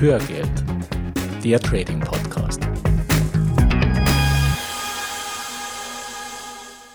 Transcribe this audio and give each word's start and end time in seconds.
Hörgeld, 0.00 0.48
der 1.42 1.58
Trading 1.58 1.98
Podcast. 1.98 2.60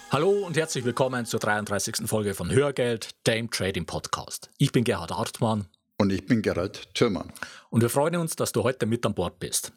Hallo 0.10 0.30
und 0.46 0.56
herzlich 0.56 0.86
willkommen 0.86 1.26
zur 1.26 1.42
33. 1.42 2.08
Folge 2.08 2.34
von 2.34 2.50
Hörgeld, 2.50 3.10
dem 3.28 3.52
Trading 3.52 3.86
Podcast. 3.86 4.50
Ich 4.58 4.72
bin 4.72 4.86
Gerhard 4.86 5.12
Hartmann. 5.12 5.68
Und 5.98 6.14
ich 6.14 6.26
bin 6.26 6.42
Gerald 6.42 6.94
Thürmann. 6.94 7.34
Und 7.70 7.82
wir 7.82 7.90
freuen 7.90 8.16
uns, 8.16 8.38
dass 8.38 8.54
du 8.54 8.64
heute 8.64 8.86
mit 8.86 9.06
an 9.06 9.14
Bord 9.14 9.38
bist. 9.38 9.74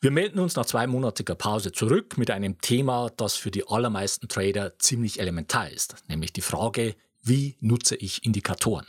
Wir 0.00 0.12
melden 0.12 0.38
uns 0.38 0.54
nach 0.54 0.64
zweimonatiger 0.64 1.34
Pause 1.34 1.72
zurück 1.72 2.16
mit 2.16 2.30
einem 2.30 2.60
Thema, 2.60 3.10
das 3.16 3.34
für 3.34 3.50
die 3.50 3.66
allermeisten 3.66 4.28
Trader 4.28 4.78
ziemlich 4.78 5.18
elementar 5.18 5.68
ist, 5.68 5.96
nämlich 6.06 6.32
die 6.32 6.42
Frage, 6.42 6.94
wie 7.24 7.56
nutze 7.58 7.96
ich 7.96 8.24
Indikatoren? 8.24 8.86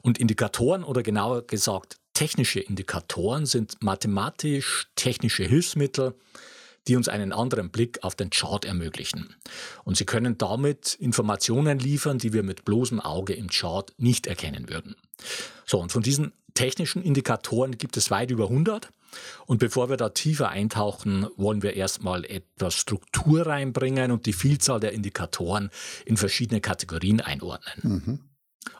Und 0.00 0.16
Indikatoren 0.16 0.84
oder 0.84 1.02
genauer 1.02 1.46
gesagt 1.46 1.98
Technische 2.18 2.58
Indikatoren 2.58 3.46
sind 3.46 3.80
mathematisch-technische 3.80 5.44
Hilfsmittel, 5.44 6.16
die 6.88 6.96
uns 6.96 7.06
einen 7.06 7.32
anderen 7.32 7.70
Blick 7.70 8.02
auf 8.02 8.16
den 8.16 8.30
Chart 8.30 8.64
ermöglichen. 8.64 9.36
Und 9.84 9.96
sie 9.96 10.04
können 10.04 10.36
damit 10.36 10.94
Informationen 10.94 11.78
liefern, 11.78 12.18
die 12.18 12.32
wir 12.32 12.42
mit 12.42 12.64
bloßem 12.64 12.98
Auge 12.98 13.34
im 13.34 13.46
Chart 13.50 13.92
nicht 13.98 14.26
erkennen 14.26 14.68
würden. 14.68 14.96
So, 15.64 15.78
und 15.78 15.92
von 15.92 16.02
diesen 16.02 16.32
technischen 16.54 17.04
Indikatoren 17.04 17.78
gibt 17.78 17.96
es 17.96 18.10
weit 18.10 18.32
über 18.32 18.48
100. 18.48 18.88
Und 19.46 19.58
bevor 19.58 19.88
wir 19.88 19.96
da 19.96 20.08
tiefer 20.08 20.48
eintauchen, 20.48 21.28
wollen 21.36 21.62
wir 21.62 21.74
erstmal 21.74 22.24
etwas 22.24 22.74
Struktur 22.74 23.46
reinbringen 23.46 24.10
und 24.10 24.26
die 24.26 24.32
Vielzahl 24.32 24.80
der 24.80 24.90
Indikatoren 24.90 25.70
in 26.04 26.16
verschiedene 26.16 26.60
Kategorien 26.60 27.20
einordnen. 27.20 28.02
Mhm. 28.04 28.20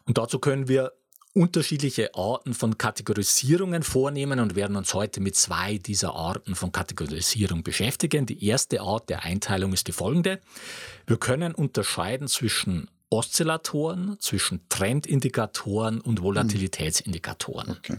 Und 0.07 0.19
dazu 0.19 0.41
können 0.41 0.67
wir 0.67 0.93
unterschiedliche 1.35 2.15
Arten 2.15 2.55
von 2.55 2.79
Kategorisierungen 2.79 3.83
vornehmen 3.83 4.41
und 4.41 4.57
werden 4.57 4.77
uns 4.77 4.95
heute 4.95 5.21
mit 5.21 5.37
zwei 5.37 5.79
dieser 5.79 6.15
Arten 6.15 6.55
von 6.55 6.73
Kategorisierung 6.73 7.63
beschäftigen. 7.63 8.27
Die 8.27 8.45
erste 8.45 8.81
Art 8.81 9.09
der 9.09 9.25
Einteilung 9.25 9.73
ist 9.73 9.87
die 9.87 9.93
folgende. 9.93 10.41
Wir 11.07 11.19
können 11.19 11.55
unterscheiden 11.55 12.29
zwischen 12.29 12.89
Oszillatoren, 13.11 14.17
zwischen 14.21 14.69
Trendindikatoren 14.69 16.01
und 16.01 16.23
Volatilitätsindikatoren. 16.23 17.71
Okay. 17.71 17.97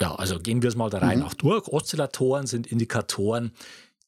Ja, 0.00 0.14
also 0.14 0.38
gehen 0.38 0.62
wir 0.62 0.68
es 0.68 0.76
mal 0.76 0.90
der 0.90 1.02
Reihe 1.02 1.16
mhm. 1.16 1.22
nach 1.22 1.34
durch. 1.34 1.68
Oszillatoren 1.68 2.46
sind 2.46 2.66
Indikatoren, 2.66 3.52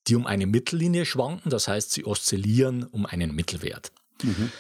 die 0.07 0.17
um 0.17 0.27
eine 0.27 0.47
Mittellinie 0.47 1.07
schwanken, 1.07 1.51
das 1.51 1.69
heißt, 1.69 1.93
sie 1.93 2.05
oszillieren 2.05 2.85
um 2.85 3.07
einen 3.07 3.35
Mittelwert. 3.35 3.93
Mhm. 4.23 4.51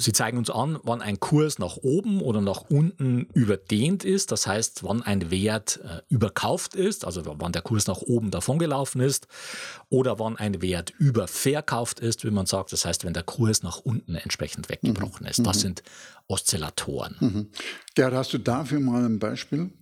Sie 0.00 0.12
zeigen 0.12 0.38
uns 0.38 0.48
an, 0.48 0.78
wann 0.84 1.02
ein 1.02 1.18
Kurs 1.18 1.58
nach 1.58 1.76
oben 1.76 2.22
oder 2.22 2.40
nach 2.40 2.62
unten 2.70 3.26
überdehnt 3.34 4.04
ist, 4.04 4.30
das 4.30 4.46
heißt, 4.46 4.84
wann 4.84 5.02
ein 5.02 5.32
Wert 5.32 5.80
äh, 5.82 6.02
überkauft 6.08 6.76
ist, 6.76 7.04
also 7.04 7.22
wann 7.24 7.50
der 7.50 7.62
Kurs 7.62 7.88
nach 7.88 8.02
oben 8.02 8.30
davongelaufen 8.30 9.00
ist, 9.00 9.26
oder 9.88 10.20
wann 10.20 10.36
ein 10.36 10.62
Wert 10.62 10.92
überverkauft 10.98 11.98
ist, 11.98 12.24
wie 12.24 12.30
man 12.30 12.46
sagt, 12.46 12.72
das 12.72 12.84
heißt, 12.84 13.04
wenn 13.04 13.12
der 13.12 13.24
Kurs 13.24 13.64
nach 13.64 13.78
unten 13.78 14.14
entsprechend 14.14 14.68
weggebrochen 14.68 15.24
mhm. 15.24 15.30
ist. 15.30 15.44
Das 15.44 15.56
mhm. 15.56 15.62
sind 15.62 15.82
Oszillatoren. 16.28 17.16
Mhm. 17.18 17.50
Gerhard, 17.96 18.14
hast 18.14 18.32
du 18.32 18.38
dafür 18.38 18.78
mal 18.78 19.04
ein 19.04 19.18
Beispiel? 19.18 19.72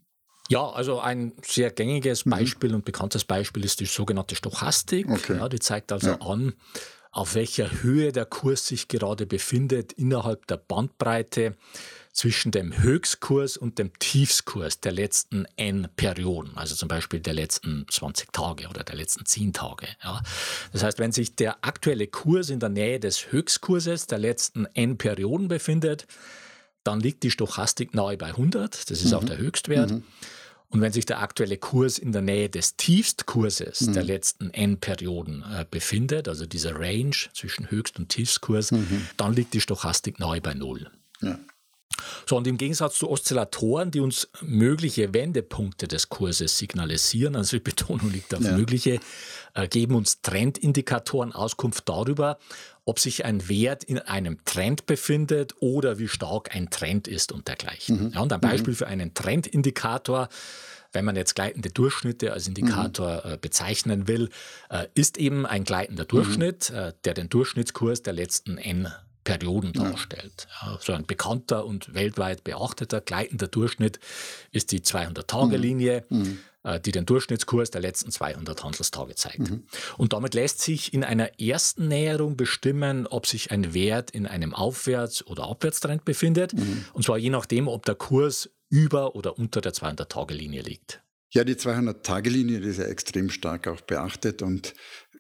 Ja, 0.48 0.66
also 0.70 1.00
ein 1.00 1.32
sehr 1.42 1.70
gängiges 1.70 2.24
mhm. 2.24 2.30
Beispiel 2.30 2.74
und 2.74 2.84
bekanntes 2.84 3.24
Beispiel 3.24 3.64
ist 3.64 3.80
die 3.80 3.86
sogenannte 3.86 4.34
Stochastik. 4.34 5.10
Okay. 5.10 5.36
Ja, 5.36 5.48
die 5.48 5.58
zeigt 5.58 5.92
also 5.92 6.10
ja. 6.10 6.20
an, 6.20 6.54
auf 7.16 7.34
welcher 7.34 7.82
Höhe 7.82 8.12
der 8.12 8.26
Kurs 8.26 8.66
sich 8.66 8.88
gerade 8.88 9.24
befindet 9.24 9.94
innerhalb 9.94 10.46
der 10.48 10.58
Bandbreite 10.58 11.56
zwischen 12.12 12.52
dem 12.52 12.78
Höchstkurs 12.82 13.56
und 13.56 13.78
dem 13.78 13.90
Tiefskurs 13.98 14.80
der 14.80 14.92
letzten 14.92 15.46
N 15.56 15.88
Perioden, 15.96 16.56
also 16.56 16.74
zum 16.74 16.88
Beispiel 16.88 17.20
der 17.20 17.32
letzten 17.32 17.86
20 17.90 18.34
Tage 18.34 18.68
oder 18.68 18.84
der 18.84 18.96
letzten 18.96 19.24
10 19.24 19.54
Tage. 19.54 19.86
Ja. 20.04 20.20
Das 20.72 20.82
heißt, 20.82 20.98
wenn 20.98 21.12
sich 21.12 21.34
der 21.36 21.64
aktuelle 21.64 22.06
Kurs 22.06 22.50
in 22.50 22.60
der 22.60 22.68
Nähe 22.68 23.00
des 23.00 23.32
Höchstkurses 23.32 24.06
der 24.06 24.18
letzten 24.18 24.66
N 24.74 24.98
Perioden 24.98 25.48
befindet, 25.48 26.06
dann 26.84 27.00
liegt 27.00 27.22
die 27.22 27.30
Stochastik 27.30 27.94
nahe 27.94 28.18
bei 28.18 28.26
100, 28.26 28.90
das 28.90 29.02
ist 29.02 29.12
mhm. 29.12 29.16
auch 29.16 29.24
der 29.24 29.38
Höchstwert. 29.38 29.90
Mhm. 29.90 30.04
Und 30.68 30.80
wenn 30.80 30.92
sich 30.92 31.06
der 31.06 31.20
aktuelle 31.20 31.56
Kurs 31.58 31.98
in 31.98 32.12
der 32.12 32.22
Nähe 32.22 32.48
des 32.48 32.76
Tiefstkurses 32.76 33.82
mhm. 33.82 33.92
der 33.92 34.04
letzten 34.04 34.50
N-Perioden 34.50 35.42
äh, 35.42 35.64
befindet, 35.70 36.28
also 36.28 36.44
dieser 36.46 36.74
Range 36.78 37.16
zwischen 37.32 37.70
Höchst- 37.70 37.98
und 37.98 38.08
Tiefstkurs, 38.08 38.72
mhm. 38.72 39.06
dann 39.16 39.32
liegt 39.32 39.54
die 39.54 39.60
Stochastik 39.60 40.18
nahe 40.18 40.40
bei 40.40 40.54
Null. 40.54 40.90
Ja. 41.20 41.38
So, 42.28 42.36
und 42.36 42.46
im 42.46 42.58
Gegensatz 42.58 42.98
zu 42.98 43.08
Oszillatoren, 43.08 43.90
die 43.90 44.00
uns 44.00 44.28
mögliche 44.42 45.14
Wendepunkte 45.14 45.88
des 45.88 46.08
Kurses 46.08 46.58
signalisieren, 46.58 47.36
also 47.36 47.56
die 47.56 47.62
Betonung 47.62 48.10
liegt 48.10 48.34
auf 48.34 48.42
ja. 48.42 48.56
mögliche, 48.56 49.00
äh, 49.54 49.68
geben 49.68 49.94
uns 49.94 50.20
Trendindikatoren 50.22 51.32
Auskunft 51.32 51.88
darüber, 51.88 52.38
ob 52.84 52.98
sich 52.98 53.24
ein 53.24 53.48
Wert 53.48 53.84
in 53.84 53.98
einem 53.98 54.44
Trend 54.44 54.86
befindet 54.86 55.54
oder 55.60 55.98
wie 55.98 56.08
stark 56.08 56.54
ein 56.54 56.70
Trend 56.70 57.08
ist 57.08 57.32
und 57.32 57.48
dergleichen. 57.48 58.06
Mhm. 58.06 58.12
Ja, 58.12 58.20
und 58.20 58.32
ein 58.32 58.40
Beispiel 58.40 58.72
mhm. 58.72 58.76
für 58.76 58.86
einen 58.86 59.14
Trendindikator 59.14 60.28
wenn 60.92 61.04
man 61.04 61.16
jetzt 61.16 61.34
gleitende 61.34 61.68
Durchschnitte 61.68 62.32
als 62.32 62.48
Indikator 62.48 63.22
mhm. 63.22 63.32
äh, 63.32 63.36
bezeichnen 63.36 64.08
will, 64.08 64.30
äh, 64.70 64.86
ist 64.94 65.18
eben 65.18 65.44
ein 65.44 65.64
gleitender 65.64 66.04
mhm. 66.04 66.08
Durchschnitt, 66.08 66.70
mhm. 66.70 66.76
äh, 66.76 66.92
der 67.04 67.12
den 67.12 67.28
Durchschnittskurs 67.28 68.02
der 68.02 68.14
letzten 68.14 68.56
n 68.56 68.90
Perioden 69.26 69.72
darstellt. 69.72 70.46
Ja, 70.62 70.78
so 70.80 70.92
ein 70.92 71.04
bekannter 71.04 71.66
und 71.66 71.92
weltweit 71.94 72.44
beachteter 72.44 73.00
gleitender 73.00 73.48
Durchschnitt 73.48 73.98
ist 74.52 74.70
die 74.70 74.80
200-Tage-Linie, 74.80 76.04
mhm. 76.08 76.18
mhm. 76.18 76.38
äh, 76.62 76.80
die 76.80 76.92
den 76.92 77.06
Durchschnittskurs 77.06 77.72
der 77.72 77.80
letzten 77.80 78.12
200 78.12 78.62
Handelstage 78.62 79.16
zeigt. 79.16 79.50
Mhm. 79.50 79.64
Und 79.98 80.12
damit 80.12 80.34
lässt 80.34 80.60
sich 80.60 80.94
in 80.94 81.02
einer 81.02 81.40
ersten 81.40 81.88
Näherung 81.88 82.36
bestimmen, 82.36 83.08
ob 83.08 83.26
sich 83.26 83.50
ein 83.50 83.74
Wert 83.74 84.12
in 84.12 84.26
einem 84.26 84.54
Aufwärts- 84.54 85.26
oder 85.26 85.48
Abwärtstrend 85.48 86.04
befindet. 86.04 86.54
Mhm. 86.54 86.84
Und 86.92 87.04
zwar 87.04 87.18
je 87.18 87.30
nachdem, 87.30 87.66
ob 87.66 87.84
der 87.84 87.96
Kurs 87.96 88.48
über 88.70 89.16
oder 89.16 89.38
unter 89.38 89.60
der 89.60 89.72
200-Tage-Linie 89.74 90.62
liegt. 90.62 91.02
Ja, 91.30 91.42
die 91.42 91.54
200-Tage-Linie 91.54 92.60
ist 92.60 92.78
ja 92.78 92.84
extrem 92.84 93.28
stark 93.28 93.66
auch 93.66 93.80
beachtet 93.80 94.40
und 94.42 94.74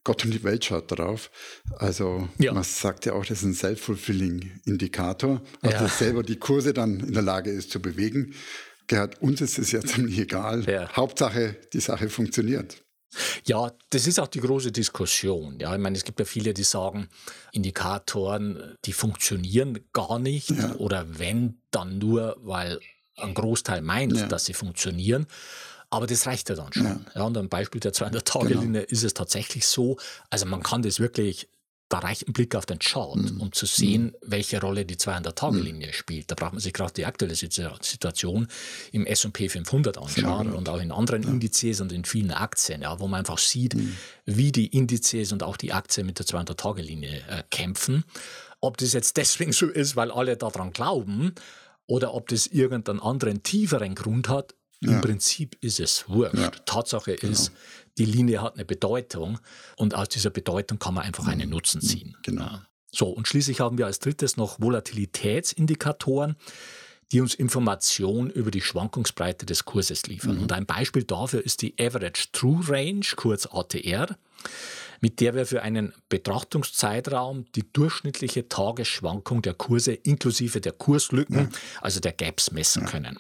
Gott 0.06 0.24
und 0.24 0.30
die 0.30 0.44
Welt 0.44 0.64
schaut 0.64 0.96
drauf. 0.96 1.32
Also 1.78 2.28
ja. 2.38 2.52
man 2.52 2.62
sagt 2.62 3.06
ja 3.06 3.14
auch, 3.14 3.26
das 3.26 3.38
ist 3.38 3.44
ein 3.44 3.54
self-fulfilling 3.54 4.60
Indikator, 4.64 5.42
also 5.62 5.76
ja. 5.76 5.82
dass 5.82 5.98
selber 5.98 6.22
die 6.22 6.36
Kurse 6.36 6.72
dann 6.72 7.00
in 7.00 7.12
der 7.12 7.24
Lage 7.24 7.50
ist 7.50 7.72
zu 7.72 7.82
bewegen. 7.82 8.32
Gerhard, 8.86 9.20
uns 9.20 9.40
ist 9.40 9.58
es 9.58 9.72
ja 9.72 9.80
ziemlich 9.80 10.16
egal. 10.20 10.64
Ja. 10.70 10.88
Hauptsache, 10.94 11.56
die 11.72 11.80
Sache 11.80 12.08
funktioniert. 12.08 12.84
Ja, 13.46 13.72
das 13.90 14.06
ist 14.06 14.20
auch 14.20 14.28
die 14.28 14.38
große 14.38 14.70
Diskussion. 14.70 15.58
Ja, 15.58 15.74
ich 15.74 15.80
meine, 15.80 15.96
es 15.96 16.04
gibt 16.04 16.20
ja 16.20 16.24
viele, 16.24 16.54
die 16.54 16.62
sagen, 16.62 17.08
Indikatoren, 17.50 18.76
die 18.84 18.92
funktionieren 18.92 19.80
gar 19.92 20.20
nicht 20.20 20.52
oder 20.78 21.18
wenn, 21.18 21.62
dann 21.72 21.98
nur, 21.98 22.36
weil 22.42 22.78
ein 23.16 23.34
Großteil 23.34 23.82
meint, 23.82 24.30
dass 24.30 24.44
sie 24.44 24.54
funktionieren. 24.54 25.26
Aber 25.90 26.06
das 26.06 26.26
reicht 26.26 26.48
ja 26.48 26.54
dann 26.54 26.72
schon. 26.72 26.84
Ja, 26.84 27.00
ja 27.14 27.22
und 27.22 27.36
am 27.36 27.48
Beispiel 27.48 27.80
der 27.80 27.92
200-Tage-Linie 27.92 28.82
genau. 28.82 28.90
ist 28.90 29.04
es 29.04 29.14
tatsächlich 29.14 29.66
so. 29.66 29.96
Also 30.30 30.46
man 30.46 30.62
kann 30.62 30.82
das 30.82 30.98
wirklich, 30.98 31.48
da 31.88 32.00
reicht 32.00 32.26
ein 32.26 32.32
Blick 32.32 32.56
auf 32.56 32.66
den 32.66 32.80
Chart, 32.80 33.16
mhm. 33.16 33.40
um 33.40 33.52
zu 33.52 33.66
sehen, 33.66 34.06
mhm. 34.06 34.14
welche 34.22 34.60
Rolle 34.60 34.84
die 34.84 34.96
200-Tage-Linie 34.96 35.88
mhm. 35.88 35.92
spielt. 35.92 36.30
Da 36.30 36.34
braucht 36.34 36.52
man 36.52 36.60
sich 36.60 36.72
gerade 36.72 36.92
die 36.92 37.06
aktuelle 37.06 37.36
Situation 37.36 38.48
im 38.90 39.06
S&P 39.06 39.48
500 39.48 39.98
anschauen 39.98 40.46
genau. 40.46 40.58
und 40.58 40.68
auch 40.68 40.80
in 40.80 40.90
anderen 40.90 41.22
ja. 41.22 41.28
Indizes 41.28 41.80
und 41.80 41.92
in 41.92 42.04
vielen 42.04 42.32
Aktien, 42.32 42.82
ja, 42.82 42.98
wo 42.98 43.06
man 43.06 43.20
einfach 43.20 43.38
sieht, 43.38 43.74
mhm. 43.74 43.96
wie 44.24 44.50
die 44.50 44.66
Indizes 44.66 45.32
und 45.32 45.44
auch 45.44 45.56
die 45.56 45.72
Aktien 45.72 46.06
mit 46.06 46.18
der 46.18 46.26
200-Tage-Linie 46.26 47.22
äh, 47.28 47.42
kämpfen. 47.50 48.04
Ob 48.60 48.76
das 48.78 48.92
jetzt 48.92 49.16
deswegen 49.16 49.52
so 49.52 49.66
ist, 49.66 49.94
weil 49.94 50.10
alle 50.10 50.36
daran 50.36 50.72
glauben, 50.72 51.34
oder 51.86 52.14
ob 52.14 52.28
das 52.28 52.46
irgendeinen 52.48 53.00
anderen, 53.00 53.42
tieferen 53.42 53.94
Grund 53.94 54.28
hat, 54.28 54.54
ja. 54.80 54.92
Im 54.92 55.00
Prinzip 55.00 55.56
ist 55.60 55.80
es 55.80 56.08
wurscht. 56.08 56.34
Ja. 56.34 56.50
Tatsache 56.50 57.16
genau. 57.16 57.32
ist, 57.32 57.52
die 57.98 58.04
Linie 58.04 58.42
hat 58.42 58.54
eine 58.54 58.64
Bedeutung 58.64 59.38
und 59.76 59.94
aus 59.94 60.08
dieser 60.08 60.30
Bedeutung 60.30 60.78
kann 60.78 60.94
man 60.94 61.04
einfach 61.04 61.26
einen 61.26 61.50
Nutzen 61.50 61.80
mhm. 61.82 61.86
ziehen. 61.86 62.16
Genau. 62.22 62.44
Ja. 62.44 62.66
So, 62.92 63.08
und 63.08 63.26
schließlich 63.28 63.60
haben 63.60 63.78
wir 63.78 63.86
als 63.86 63.98
drittes 63.98 64.36
noch 64.36 64.60
Volatilitätsindikatoren, 64.60 66.36
die 67.12 67.20
uns 67.20 67.34
Informationen 67.34 68.30
über 68.30 68.50
die 68.50 68.60
Schwankungsbreite 68.60 69.46
des 69.46 69.64
Kurses 69.64 70.06
liefern. 70.06 70.36
Mhm. 70.36 70.42
Und 70.42 70.52
ein 70.52 70.66
Beispiel 70.66 71.04
dafür 71.04 71.44
ist 71.44 71.62
die 71.62 71.74
Average 71.78 72.28
True 72.32 72.60
Range, 72.66 73.04
kurz 73.16 73.46
ATR, 73.46 74.16
mit 75.00 75.20
der 75.20 75.34
wir 75.34 75.46
für 75.46 75.62
einen 75.62 75.92
Betrachtungszeitraum 76.08 77.44
die 77.54 77.70
durchschnittliche 77.72 78.48
Tagesschwankung 78.48 79.42
der 79.42 79.54
Kurse 79.54 79.92
inklusive 79.92 80.60
der 80.60 80.72
Kurslücken, 80.72 81.50
also 81.80 82.00
der 82.00 82.12
Gaps, 82.12 82.50
messen 82.50 82.86
können. 82.86 83.18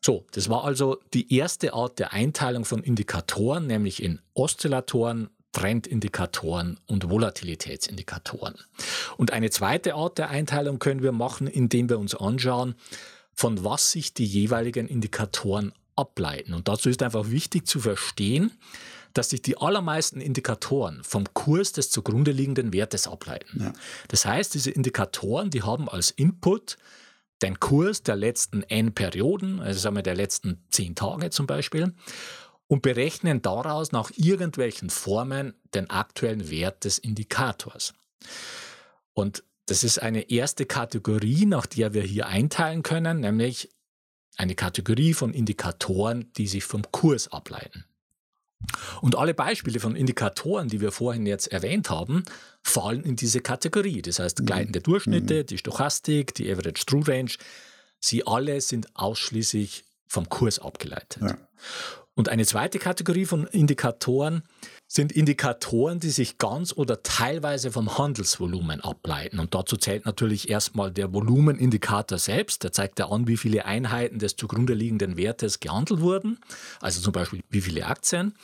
So, 0.00 0.24
das 0.32 0.48
war 0.48 0.64
also 0.64 0.98
die 1.12 1.34
erste 1.34 1.74
Art 1.74 1.98
der 1.98 2.12
Einteilung 2.12 2.64
von 2.64 2.82
Indikatoren, 2.82 3.66
nämlich 3.66 4.02
in 4.02 4.20
Oszillatoren, 4.34 5.28
Trendindikatoren 5.52 6.78
und 6.86 7.10
Volatilitätsindikatoren. 7.10 8.54
Und 9.16 9.32
eine 9.32 9.50
zweite 9.50 9.94
Art 9.94 10.18
der 10.18 10.30
Einteilung 10.30 10.78
können 10.78 11.02
wir 11.02 11.12
machen, 11.12 11.46
indem 11.46 11.88
wir 11.88 11.98
uns 11.98 12.14
anschauen, 12.14 12.76
von 13.34 13.64
was 13.64 13.90
sich 13.90 14.14
die 14.14 14.26
jeweiligen 14.26 14.86
Indikatoren 14.86 15.72
ableiten. 15.96 16.54
Und 16.54 16.68
dazu 16.68 16.88
ist 16.88 17.02
einfach 17.02 17.30
wichtig 17.30 17.66
zu 17.66 17.80
verstehen, 17.80 18.52
dass 19.12 19.30
sich 19.30 19.42
die 19.42 19.58
allermeisten 19.58 20.20
Indikatoren 20.20 21.02
vom 21.02 21.24
Kurs 21.34 21.72
des 21.72 21.90
zugrunde 21.90 22.30
liegenden 22.30 22.72
Wertes 22.72 23.08
ableiten. 23.08 23.60
Ja. 23.60 23.72
Das 24.08 24.24
heißt, 24.24 24.54
diese 24.54 24.70
Indikatoren, 24.70 25.50
die 25.50 25.62
haben 25.62 25.88
als 25.88 26.10
Input 26.12 26.78
den 27.42 27.58
Kurs 27.58 28.02
der 28.02 28.16
letzten 28.16 28.62
n 28.64 28.92
Perioden, 28.92 29.60
also 29.60 29.78
sagen 29.80 29.96
wir 29.96 30.02
der 30.02 30.14
letzten 30.14 30.62
zehn 30.70 30.94
Tage 30.94 31.30
zum 31.30 31.46
Beispiel, 31.46 31.94
und 32.66 32.82
berechnen 32.82 33.42
daraus 33.42 33.92
nach 33.92 34.12
irgendwelchen 34.14 34.90
Formen 34.90 35.54
den 35.74 35.90
aktuellen 35.90 36.50
Wert 36.50 36.84
des 36.84 36.98
Indikators. 36.98 37.94
Und 39.12 39.42
das 39.66 39.84
ist 39.84 40.00
eine 40.00 40.30
erste 40.30 40.66
Kategorie, 40.66 41.46
nach 41.46 41.66
der 41.66 41.94
wir 41.94 42.02
hier 42.02 42.26
einteilen 42.26 42.82
können, 42.82 43.20
nämlich 43.20 43.70
eine 44.36 44.54
Kategorie 44.54 45.14
von 45.14 45.32
Indikatoren, 45.32 46.32
die 46.36 46.46
sich 46.46 46.64
vom 46.64 46.82
Kurs 46.90 47.28
ableiten. 47.28 47.84
Und 49.00 49.16
alle 49.16 49.34
Beispiele 49.34 49.80
von 49.80 49.96
Indikatoren, 49.96 50.68
die 50.68 50.80
wir 50.80 50.92
vorhin 50.92 51.26
jetzt 51.26 51.48
erwähnt 51.48 51.90
haben, 51.90 52.24
fallen 52.62 53.04
in 53.04 53.16
diese 53.16 53.40
Kategorie. 53.40 54.02
Das 54.02 54.18
heißt, 54.18 54.40
mhm. 54.40 54.46
gleitende 54.46 54.80
Durchschnitte, 54.80 55.42
mhm. 55.42 55.46
die 55.46 55.58
Stochastik, 55.58 56.34
die 56.34 56.50
Average 56.50 56.84
True 56.86 57.06
Range, 57.06 57.30
sie 58.00 58.26
alle 58.26 58.60
sind 58.60 58.88
ausschließlich 58.94 59.84
vom 60.06 60.28
Kurs 60.28 60.58
abgeleitet. 60.58 61.22
Ja. 61.22 61.38
Und 62.14 62.28
eine 62.28 62.44
zweite 62.44 62.78
Kategorie 62.78 63.24
von 63.24 63.46
Indikatoren 63.46 64.42
sind 64.86 65.12
Indikatoren, 65.12 66.00
die 66.00 66.10
sich 66.10 66.36
ganz 66.36 66.72
oder 66.72 67.02
teilweise 67.02 67.70
vom 67.70 67.96
Handelsvolumen 67.96 68.80
ableiten. 68.80 69.38
Und 69.38 69.54
dazu 69.54 69.76
zählt 69.76 70.04
natürlich 70.04 70.50
erstmal 70.50 70.90
der 70.90 71.14
Volumenindikator 71.14 72.18
selbst. 72.18 72.64
Der 72.64 72.72
zeigt 72.72 72.98
ja 72.98 73.08
an, 73.08 73.28
wie 73.28 73.36
viele 73.36 73.64
Einheiten 73.64 74.18
des 74.18 74.36
zugrunde 74.36 74.74
liegenden 74.74 75.16
Wertes 75.16 75.60
gehandelt 75.60 76.00
wurden, 76.00 76.38
also 76.80 77.00
zum 77.00 77.12
Beispiel 77.12 77.40
wie 77.48 77.60
viele 77.60 77.86
Aktien. 77.86 78.34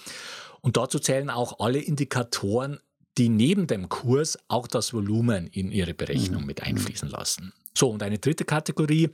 Und 0.63 0.77
dazu 0.77 0.99
zählen 0.99 1.29
auch 1.29 1.61
alle 1.61 1.81
Indikatoren, 1.81 2.79
die 3.19 3.29
neben 3.29 3.67
dem 3.67 3.89
Kurs 3.89 4.39
auch 4.49 4.67
das 4.67 4.93
Volumen 4.93 5.47
in 5.49 5.71
ihre 5.71 5.95
Berechnung 5.95 6.43
mhm. 6.43 6.47
mit 6.47 6.63
einfließen 6.63 7.09
lassen. 7.09 7.53
So, 7.77 7.91
und 7.91 8.03
eine 8.03 8.19
dritte 8.19 8.47
Kategorie 8.47 9.11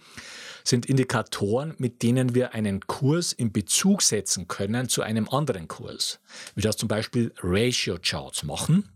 sind 0.62 0.86
Indikatoren, 0.86 1.74
mit 1.78 2.02
denen 2.02 2.34
wir 2.34 2.54
einen 2.54 2.86
Kurs 2.86 3.32
in 3.32 3.52
Bezug 3.52 4.02
setzen 4.02 4.46
können 4.46 4.88
zu 4.88 5.02
einem 5.02 5.28
anderen 5.28 5.66
Kurs, 5.66 6.20
wie 6.54 6.62
das 6.62 6.76
zum 6.76 6.88
Beispiel 6.88 7.32
Ratio 7.42 7.98
Charts 8.00 8.44
machen. 8.44 8.88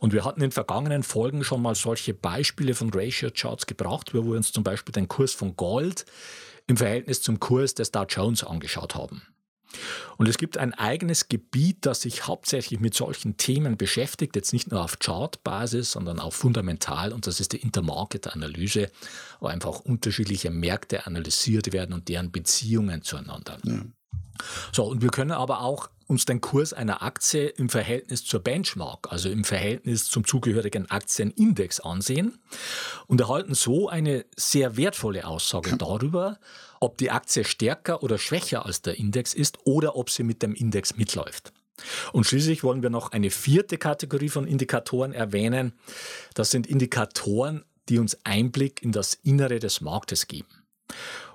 Und 0.00 0.14
wir 0.14 0.24
hatten 0.24 0.40
in 0.40 0.50
vergangenen 0.50 1.02
Folgen 1.02 1.44
schon 1.44 1.60
mal 1.60 1.74
solche 1.74 2.14
Beispiele 2.14 2.74
von 2.74 2.90
Ratio 2.92 3.30
Charts 3.30 3.66
gebracht, 3.66 4.14
wo 4.14 4.24
wir 4.24 4.34
uns 4.34 4.50
zum 4.50 4.64
Beispiel 4.64 4.92
den 4.92 5.08
Kurs 5.08 5.34
von 5.34 5.56
Gold 5.56 6.06
im 6.66 6.78
Verhältnis 6.78 7.20
zum 7.20 7.38
Kurs 7.38 7.74
des 7.74 7.90
Dow 7.90 8.04
Jones 8.08 8.44
angeschaut 8.44 8.94
haben. 8.94 9.22
Und 10.16 10.28
es 10.28 10.38
gibt 10.38 10.58
ein 10.58 10.74
eigenes 10.74 11.28
Gebiet, 11.28 11.78
das 11.86 12.02
sich 12.02 12.26
hauptsächlich 12.26 12.80
mit 12.80 12.94
solchen 12.94 13.36
Themen 13.36 13.76
beschäftigt, 13.76 14.36
jetzt 14.36 14.52
nicht 14.52 14.70
nur 14.70 14.82
auf 14.82 14.98
Chartbasis, 14.98 15.92
sondern 15.92 16.20
auch 16.20 16.32
fundamental, 16.32 17.12
und 17.12 17.26
das 17.26 17.40
ist 17.40 17.52
die 17.52 17.58
Intermarket-Analyse, 17.58 18.90
wo 19.40 19.46
einfach 19.46 19.80
unterschiedliche 19.80 20.50
Märkte 20.50 21.06
analysiert 21.06 21.72
werden 21.72 21.92
und 21.92 22.08
deren 22.08 22.32
Beziehungen 22.32 23.02
zueinander. 23.02 23.58
Ja. 23.64 23.80
So, 24.72 24.84
und 24.84 25.02
wir 25.02 25.10
können 25.10 25.32
aber 25.32 25.60
auch 25.60 25.88
uns 26.06 26.24
den 26.24 26.40
Kurs 26.40 26.72
einer 26.72 27.02
Aktie 27.02 27.48
im 27.48 27.68
Verhältnis 27.68 28.24
zur 28.24 28.40
Benchmark, 28.40 29.10
also 29.10 29.30
im 29.30 29.44
Verhältnis 29.44 30.04
zum 30.06 30.26
zugehörigen 30.26 30.90
Aktienindex 30.90 31.80
ansehen 31.80 32.38
und 33.06 33.20
erhalten 33.20 33.54
so 33.54 33.88
eine 33.88 34.26
sehr 34.36 34.76
wertvolle 34.76 35.26
Aussage 35.26 35.76
darüber, 35.76 36.38
ob 36.82 36.98
die 36.98 37.10
Aktie 37.10 37.44
stärker 37.44 38.02
oder 38.02 38.18
schwächer 38.18 38.66
als 38.66 38.82
der 38.82 38.98
Index 38.98 39.34
ist 39.34 39.58
oder 39.64 39.96
ob 39.96 40.10
sie 40.10 40.24
mit 40.24 40.42
dem 40.42 40.54
Index 40.54 40.96
mitläuft. 40.96 41.52
Und 42.12 42.26
schließlich 42.26 42.62
wollen 42.62 42.82
wir 42.82 42.90
noch 42.90 43.12
eine 43.12 43.30
vierte 43.30 43.78
Kategorie 43.78 44.28
von 44.28 44.46
Indikatoren 44.46 45.12
erwähnen. 45.12 45.72
Das 46.34 46.50
sind 46.50 46.66
Indikatoren, 46.66 47.64
die 47.88 47.98
uns 47.98 48.18
Einblick 48.24 48.82
in 48.82 48.92
das 48.92 49.14
Innere 49.14 49.58
des 49.58 49.80
Marktes 49.80 50.28
geben. 50.28 50.48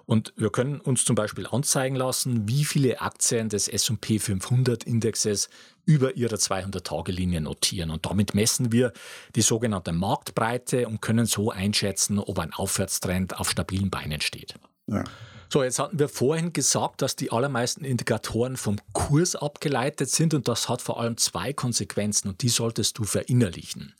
Und 0.05 0.33
wir 0.37 0.51
können 0.51 0.79
uns 0.79 1.03
zum 1.03 1.15
Beispiel 1.15 1.47
anzeigen 1.47 1.97
lassen, 1.97 2.47
wie 2.47 2.63
viele 2.63 3.01
Aktien 3.01 3.49
des 3.49 3.67
S&P 3.67 4.19
500 4.19 4.85
Indexes 4.85 5.49
über 5.85 6.15
ihrer 6.15 6.35
200-Tage-Linie 6.35 7.41
notieren. 7.41 7.91
Und 7.91 8.05
damit 8.05 8.33
messen 8.33 8.71
wir 8.71 8.93
die 9.35 9.41
sogenannte 9.41 9.91
Marktbreite 9.91 10.87
und 10.87 11.01
können 11.01 11.25
so 11.25 11.51
einschätzen, 11.51 12.19
ob 12.19 12.39
ein 12.39 12.53
Aufwärtstrend 12.53 13.37
auf 13.37 13.49
stabilen 13.49 13.89
Beinen 13.89 14.21
steht. 14.21 14.55
Ja. 14.87 15.03
So, 15.49 15.63
jetzt 15.63 15.79
hatten 15.79 15.97
wir 15.97 16.09
vorhin 16.09 16.51
gesagt, 16.51 17.01
dass 17.01 17.15
die 17.15 17.31
allermeisten 17.31 17.85
Indikatoren 17.85 18.57
vom 18.57 18.77
Kurs 18.93 19.35
abgeleitet 19.35 20.09
sind 20.09 20.33
und 20.33 20.47
das 20.47 20.67
hat 20.67 20.81
vor 20.81 20.99
allem 20.99 21.17
zwei 21.17 21.53
Konsequenzen 21.53 22.29
und 22.29 22.41
die 22.41 22.49
solltest 22.49 22.97
du 22.97 23.05
verinnerlichen. 23.05 23.93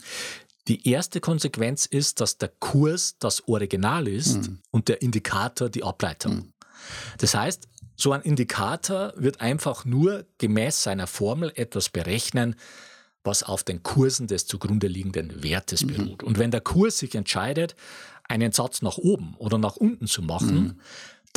Die 0.67 0.89
erste 0.89 1.21
Konsequenz 1.21 1.85
ist, 1.85 2.19
dass 2.19 2.37
der 2.37 2.49
Kurs 2.59 3.15
das 3.19 3.47
Original 3.47 4.07
ist 4.07 4.49
mhm. 4.49 4.59
und 4.71 4.89
der 4.89 5.01
Indikator 5.01 5.69
die 5.69 5.83
Ableitung. 5.83 6.35
Mhm. 6.35 6.53
Das 7.19 7.33
heißt, 7.33 7.69
so 7.95 8.11
ein 8.11 8.21
Indikator 8.21 9.13
wird 9.15 9.39
einfach 9.39 9.85
nur 9.85 10.25
gemäß 10.37 10.83
seiner 10.83 11.07
Formel 11.07 11.51
etwas 11.55 11.89
berechnen, 11.89 12.55
was 13.23 13.43
auf 13.43 13.63
den 13.63 13.81
Kursen 13.81 14.27
des 14.27 14.45
zugrunde 14.45 14.87
liegenden 14.87 15.41
Wertes 15.41 15.83
mhm. 15.83 15.87
beruht. 15.87 16.23
Und 16.23 16.37
wenn 16.37 16.51
der 16.51 16.61
Kurs 16.61 16.97
sich 16.97 17.15
entscheidet, 17.15 17.75
einen 18.27 18.51
Satz 18.51 18.81
nach 18.81 18.97
oben 18.97 19.35
oder 19.37 19.57
nach 19.57 19.77
unten 19.77 20.07
zu 20.07 20.21
machen, 20.21 20.59
mhm 20.59 20.81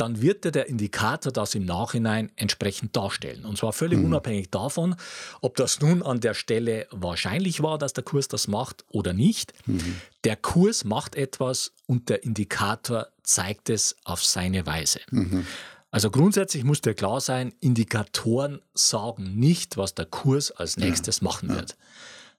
dann 0.01 0.19
wird 0.19 0.45
dir 0.45 0.51
der 0.51 0.67
Indikator 0.67 1.31
das 1.31 1.53
im 1.53 1.63
Nachhinein 1.63 2.31
entsprechend 2.35 2.95
darstellen. 2.95 3.45
Und 3.45 3.59
zwar 3.59 3.71
völlig 3.71 3.99
mhm. 3.99 4.05
unabhängig 4.05 4.49
davon, 4.49 4.95
ob 5.41 5.55
das 5.55 5.79
nun 5.79 6.01
an 6.01 6.19
der 6.19 6.33
Stelle 6.33 6.87
wahrscheinlich 6.89 7.61
war, 7.61 7.77
dass 7.77 7.93
der 7.93 8.03
Kurs 8.03 8.27
das 8.27 8.47
macht 8.47 8.83
oder 8.87 9.13
nicht. 9.13 9.53
Mhm. 9.67 10.01
Der 10.23 10.37
Kurs 10.37 10.85
macht 10.85 11.15
etwas 11.15 11.73
und 11.85 12.09
der 12.09 12.23
Indikator 12.23 13.09
zeigt 13.21 13.69
es 13.69 13.95
auf 14.03 14.25
seine 14.25 14.65
Weise. 14.65 15.01
Mhm. 15.11 15.45
Also 15.91 16.09
grundsätzlich 16.09 16.63
muss 16.63 16.81
dir 16.81 16.95
klar 16.95 17.21
sein, 17.21 17.53
Indikatoren 17.59 18.59
sagen 18.73 19.35
nicht, 19.35 19.77
was 19.77 19.93
der 19.93 20.07
Kurs 20.07 20.49
als 20.49 20.77
nächstes 20.77 21.19
ja. 21.19 21.25
machen 21.25 21.49
wird. 21.49 21.77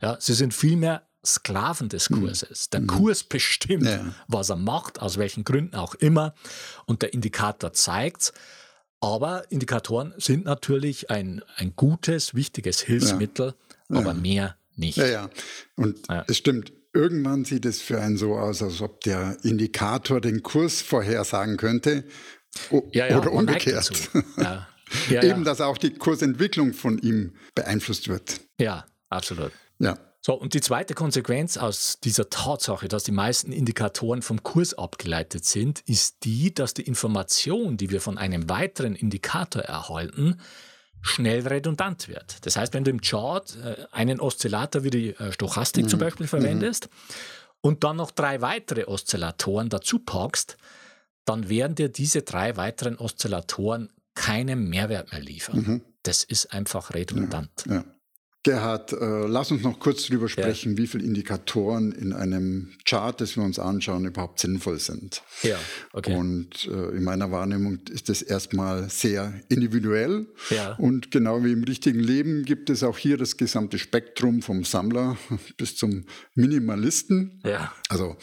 Ja, 0.00 0.16
sie 0.18 0.34
sind 0.34 0.52
vielmehr 0.52 1.06
Sklaven 1.24 1.88
des 1.88 2.10
mhm. 2.10 2.20
Kurses. 2.20 2.70
Der 2.70 2.80
mhm. 2.80 2.86
Kurs 2.88 3.22
bestimmt, 3.22 3.84
ja. 3.84 4.14
was 4.28 4.50
er 4.50 4.56
macht, 4.56 5.00
aus 5.00 5.18
welchen 5.18 5.44
Gründen 5.44 5.76
auch 5.76 5.94
immer. 5.94 6.34
Und 6.86 7.02
der 7.02 7.12
Indikator 7.14 7.72
zeigt 7.72 8.32
Aber 9.00 9.50
Indikatoren 9.50 10.14
sind 10.16 10.44
natürlich 10.44 11.10
ein, 11.10 11.42
ein 11.56 11.74
gutes, 11.74 12.34
wichtiges 12.34 12.80
Hilfsmittel, 12.80 13.54
ja. 13.88 13.98
aber 13.98 14.14
mehr 14.14 14.56
nicht. 14.76 14.96
Ja, 14.96 15.06
ja. 15.06 15.30
Und 15.76 16.08
es 16.28 16.36
stimmt. 16.36 16.72
Irgendwann 16.94 17.44
sieht 17.46 17.64
es 17.64 17.80
für 17.80 18.00
einen 18.00 18.18
so 18.18 18.34
aus, 18.34 18.62
als 18.62 18.82
ob 18.82 19.00
der 19.00 19.38
Indikator 19.44 20.20
den 20.20 20.42
Kurs 20.42 20.82
vorhersagen 20.82 21.56
könnte. 21.56 22.04
oder 22.70 23.32
umgekehrt. 23.32 24.10
Eben, 25.10 25.44
dass 25.44 25.60
auch 25.62 25.78
die 25.78 25.94
Kursentwicklung 25.94 26.74
von 26.74 26.98
ihm 26.98 27.34
beeinflusst 27.54 28.08
wird. 28.08 28.40
Ja, 28.58 28.84
absolut. 29.08 29.52
Ja. 29.78 29.96
So, 30.24 30.34
und 30.34 30.54
die 30.54 30.60
zweite 30.60 30.94
Konsequenz 30.94 31.56
aus 31.56 31.98
dieser 31.98 32.30
Tatsache, 32.30 32.86
dass 32.86 33.02
die 33.02 33.10
meisten 33.10 33.50
Indikatoren 33.50 34.22
vom 34.22 34.44
Kurs 34.44 34.72
abgeleitet 34.72 35.44
sind, 35.44 35.80
ist 35.86 36.24
die, 36.24 36.54
dass 36.54 36.74
die 36.74 36.82
Information, 36.82 37.76
die 37.76 37.90
wir 37.90 38.00
von 38.00 38.18
einem 38.18 38.48
weiteren 38.48 38.94
Indikator 38.94 39.62
erhalten, 39.62 40.40
schnell 41.00 41.44
redundant 41.44 42.06
wird. 42.06 42.46
Das 42.46 42.56
heißt, 42.56 42.72
wenn 42.72 42.84
du 42.84 42.92
im 42.92 43.00
Chart 43.00 43.56
äh, 43.64 43.84
einen 43.90 44.20
Oszillator 44.20 44.84
wie 44.84 44.90
die 44.90 45.08
äh, 45.16 45.32
Stochastik 45.32 45.86
mhm. 45.86 45.88
zum 45.88 45.98
Beispiel 45.98 46.28
verwendest 46.28 46.84
mhm. 46.84 47.48
und 47.60 47.82
dann 47.82 47.96
noch 47.96 48.12
drei 48.12 48.40
weitere 48.40 48.84
Oszillatoren 48.84 49.70
dazu 49.70 49.98
packst, 49.98 50.56
dann 51.24 51.48
werden 51.48 51.74
dir 51.74 51.88
diese 51.88 52.22
drei 52.22 52.56
weiteren 52.56 52.96
Oszillatoren 52.96 53.90
keinen 54.14 54.68
Mehrwert 54.68 55.10
mehr 55.10 55.20
liefern. 55.20 55.56
Mhm. 55.56 55.82
Das 56.04 56.22
ist 56.22 56.52
einfach 56.52 56.94
redundant. 56.94 57.50
Ja, 57.66 57.74
ja. 57.74 57.84
Gerhard, 58.44 58.92
äh, 58.92 59.26
lass 59.28 59.52
uns 59.52 59.62
noch 59.62 59.78
kurz 59.78 60.08
darüber 60.08 60.28
sprechen, 60.28 60.72
ja. 60.72 60.78
wie 60.78 60.86
viele 60.88 61.04
Indikatoren 61.04 61.92
in 61.92 62.12
einem 62.12 62.72
Chart, 62.84 63.20
das 63.20 63.36
wir 63.36 63.44
uns 63.44 63.60
anschauen, 63.60 64.04
überhaupt 64.04 64.40
sinnvoll 64.40 64.80
sind. 64.80 65.22
Ja, 65.42 65.56
okay. 65.92 66.16
Und 66.16 66.64
äh, 66.66 66.96
in 66.96 67.04
meiner 67.04 67.30
Wahrnehmung 67.30 67.78
ist 67.90 68.08
das 68.08 68.20
erstmal 68.20 68.90
sehr 68.90 69.32
individuell. 69.48 70.26
Ja. 70.50 70.74
Und 70.74 71.12
genau 71.12 71.44
wie 71.44 71.52
im 71.52 71.62
richtigen 71.62 72.00
Leben 72.00 72.44
gibt 72.44 72.68
es 72.68 72.82
auch 72.82 72.98
hier 72.98 73.16
das 73.16 73.36
gesamte 73.36 73.78
Spektrum 73.78 74.42
vom 74.42 74.64
Sammler 74.64 75.16
bis 75.56 75.76
zum 75.76 76.04
Minimalisten. 76.34 77.40
Ja. 77.44 77.72
Also 77.88 78.16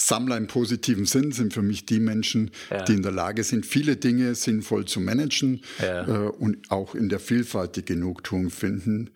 Sammler 0.00 0.36
im 0.36 0.46
positiven 0.46 1.04
Sinn 1.06 1.32
sind 1.32 1.52
für 1.52 1.62
mich 1.62 1.86
die 1.86 2.00
Menschen, 2.00 2.52
ja. 2.70 2.84
die 2.84 2.94
in 2.94 3.02
der 3.02 3.12
Lage 3.12 3.44
sind, 3.44 3.66
viele 3.66 3.96
Dinge 3.96 4.34
sinnvoll 4.34 4.86
zu 4.86 5.00
managen 5.00 5.62
ja. 5.80 6.06
äh, 6.06 6.28
und 6.28 6.70
auch 6.70 6.94
in 6.94 7.08
der 7.08 7.20
Vielfalt 7.20 7.76
die 7.76 7.84
Genugtuung 7.84 8.50
finden, 8.50 9.10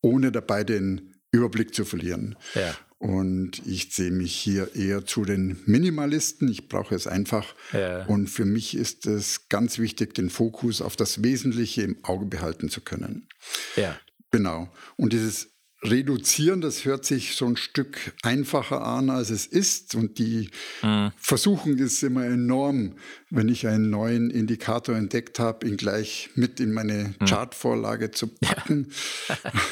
ohne 0.00 0.32
dabei 0.32 0.64
den 0.64 1.14
Überblick 1.30 1.74
zu 1.74 1.84
verlieren. 1.84 2.36
Ja. 2.54 2.74
Und 2.98 3.64
ich 3.64 3.94
sehe 3.94 4.10
mich 4.10 4.34
hier 4.34 4.74
eher 4.74 5.06
zu 5.06 5.24
den 5.24 5.60
Minimalisten. 5.66 6.48
Ich 6.48 6.68
brauche 6.68 6.96
es 6.96 7.06
einfach. 7.06 7.54
Ja. 7.72 8.04
Und 8.06 8.28
für 8.28 8.44
mich 8.44 8.76
ist 8.76 9.06
es 9.06 9.48
ganz 9.48 9.78
wichtig, 9.78 10.14
den 10.14 10.30
Fokus 10.30 10.82
auf 10.82 10.96
das 10.96 11.22
Wesentliche 11.22 11.82
im 11.82 12.04
Auge 12.04 12.26
behalten 12.26 12.68
zu 12.70 12.80
können. 12.80 13.28
Ja. 13.76 13.96
Genau. 14.32 14.68
Und 14.96 15.12
dieses 15.12 15.50
Reduzieren, 15.80 16.60
das 16.60 16.84
hört 16.84 17.04
sich 17.04 17.36
so 17.36 17.46
ein 17.46 17.56
Stück 17.56 18.12
einfacher 18.22 18.84
an, 18.84 19.10
als 19.10 19.30
es 19.30 19.46
ist. 19.46 19.94
Und 19.94 20.18
die 20.18 20.50
mhm. 20.82 21.12
Versuchung 21.16 21.78
ist 21.78 22.02
immer 22.02 22.24
enorm, 22.24 22.96
wenn 23.30 23.48
ich 23.48 23.68
einen 23.68 23.90
neuen 23.90 24.30
Indikator 24.30 24.96
entdeckt 24.96 25.38
habe, 25.38 25.68
ihn 25.68 25.76
gleich 25.76 26.30
mit 26.34 26.58
in 26.58 26.72
meine 26.72 27.14
mhm. 27.20 27.26
Chartvorlage 27.26 28.10
zu 28.10 28.26
packen. 28.26 28.90
Ja. 29.28 29.36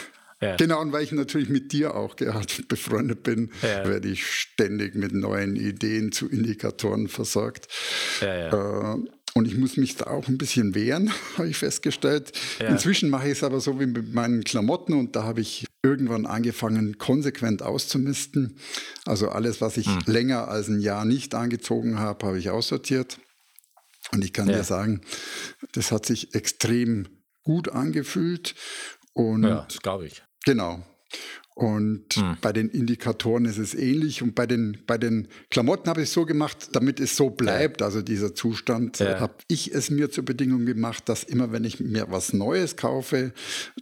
Ja. 0.46 0.56
Genau, 0.56 0.80
und 0.80 0.92
weil 0.92 1.04
ich 1.04 1.12
natürlich 1.12 1.48
mit 1.48 1.72
dir 1.72 1.94
auch 1.94 2.16
gerade 2.16 2.46
befreundet 2.68 3.22
bin, 3.22 3.50
ja. 3.62 3.86
werde 3.88 4.08
ich 4.08 4.26
ständig 4.26 4.94
mit 4.94 5.12
neuen 5.12 5.56
Ideen 5.56 6.12
zu 6.12 6.28
Indikatoren 6.28 7.08
versorgt. 7.08 7.68
Ja, 8.20 8.94
äh, 8.94 8.98
und 9.36 9.46
ich 9.46 9.58
muss 9.58 9.76
mich 9.76 9.96
da 9.96 10.06
auch 10.06 10.28
ein 10.28 10.38
bisschen 10.38 10.74
wehren, 10.74 11.12
habe 11.36 11.48
ich 11.48 11.58
festgestellt. 11.58 12.32
Inzwischen 12.58 13.10
mache 13.10 13.26
ich 13.26 13.32
es 13.32 13.44
aber 13.44 13.60
so 13.60 13.78
wie 13.78 13.84
mit 13.86 14.14
meinen 14.14 14.44
Klamotten 14.44 14.94
und 14.94 15.14
da 15.14 15.24
habe 15.24 15.42
ich 15.42 15.66
irgendwann 15.82 16.24
angefangen, 16.24 16.96
konsequent 16.96 17.62
auszumisten. 17.62 18.58
Also 19.04 19.28
alles, 19.28 19.60
was 19.60 19.76
ich 19.76 19.86
hm. 19.86 19.98
länger 20.06 20.48
als 20.48 20.68
ein 20.68 20.80
Jahr 20.80 21.04
nicht 21.04 21.34
angezogen 21.34 21.98
habe, 21.98 22.26
habe 22.26 22.38
ich 22.38 22.48
aussortiert. 22.48 23.18
Und 24.12 24.24
ich 24.24 24.32
kann 24.32 24.46
dir 24.46 24.64
sagen, 24.64 25.02
das 25.72 25.92
hat 25.92 26.06
sich 26.06 26.34
extrem 26.34 27.06
gut 27.42 27.68
angefühlt. 27.68 28.54
Und 29.12 29.44
ja, 29.44 29.66
das 29.68 29.80
glaube 29.80 30.06
ich. 30.06 30.22
Genau. 30.46 30.78
Und 31.56 32.16
hm. 32.16 32.36
bei 32.42 32.52
den 32.52 32.68
Indikatoren 32.68 33.46
ist 33.46 33.56
es 33.56 33.74
ähnlich. 33.74 34.20
Und 34.20 34.34
bei 34.34 34.46
den, 34.46 34.76
bei 34.86 34.98
den 34.98 35.26
Klamotten 35.48 35.88
habe 35.88 36.02
ich 36.02 36.08
es 36.08 36.12
so 36.12 36.26
gemacht, 36.26 36.68
damit 36.72 37.00
es 37.00 37.16
so 37.16 37.30
bleibt, 37.30 37.80
also 37.80 38.02
dieser 38.02 38.34
Zustand, 38.34 38.98
ja. 38.98 39.20
habe 39.20 39.36
ich 39.48 39.72
es 39.72 39.88
mir 39.88 40.10
zur 40.10 40.26
Bedingung 40.26 40.66
gemacht, 40.66 41.08
dass 41.08 41.24
immer, 41.24 41.52
wenn 41.52 41.64
ich 41.64 41.80
mir 41.80 42.08
was 42.10 42.34
Neues 42.34 42.76
kaufe, 42.76 43.32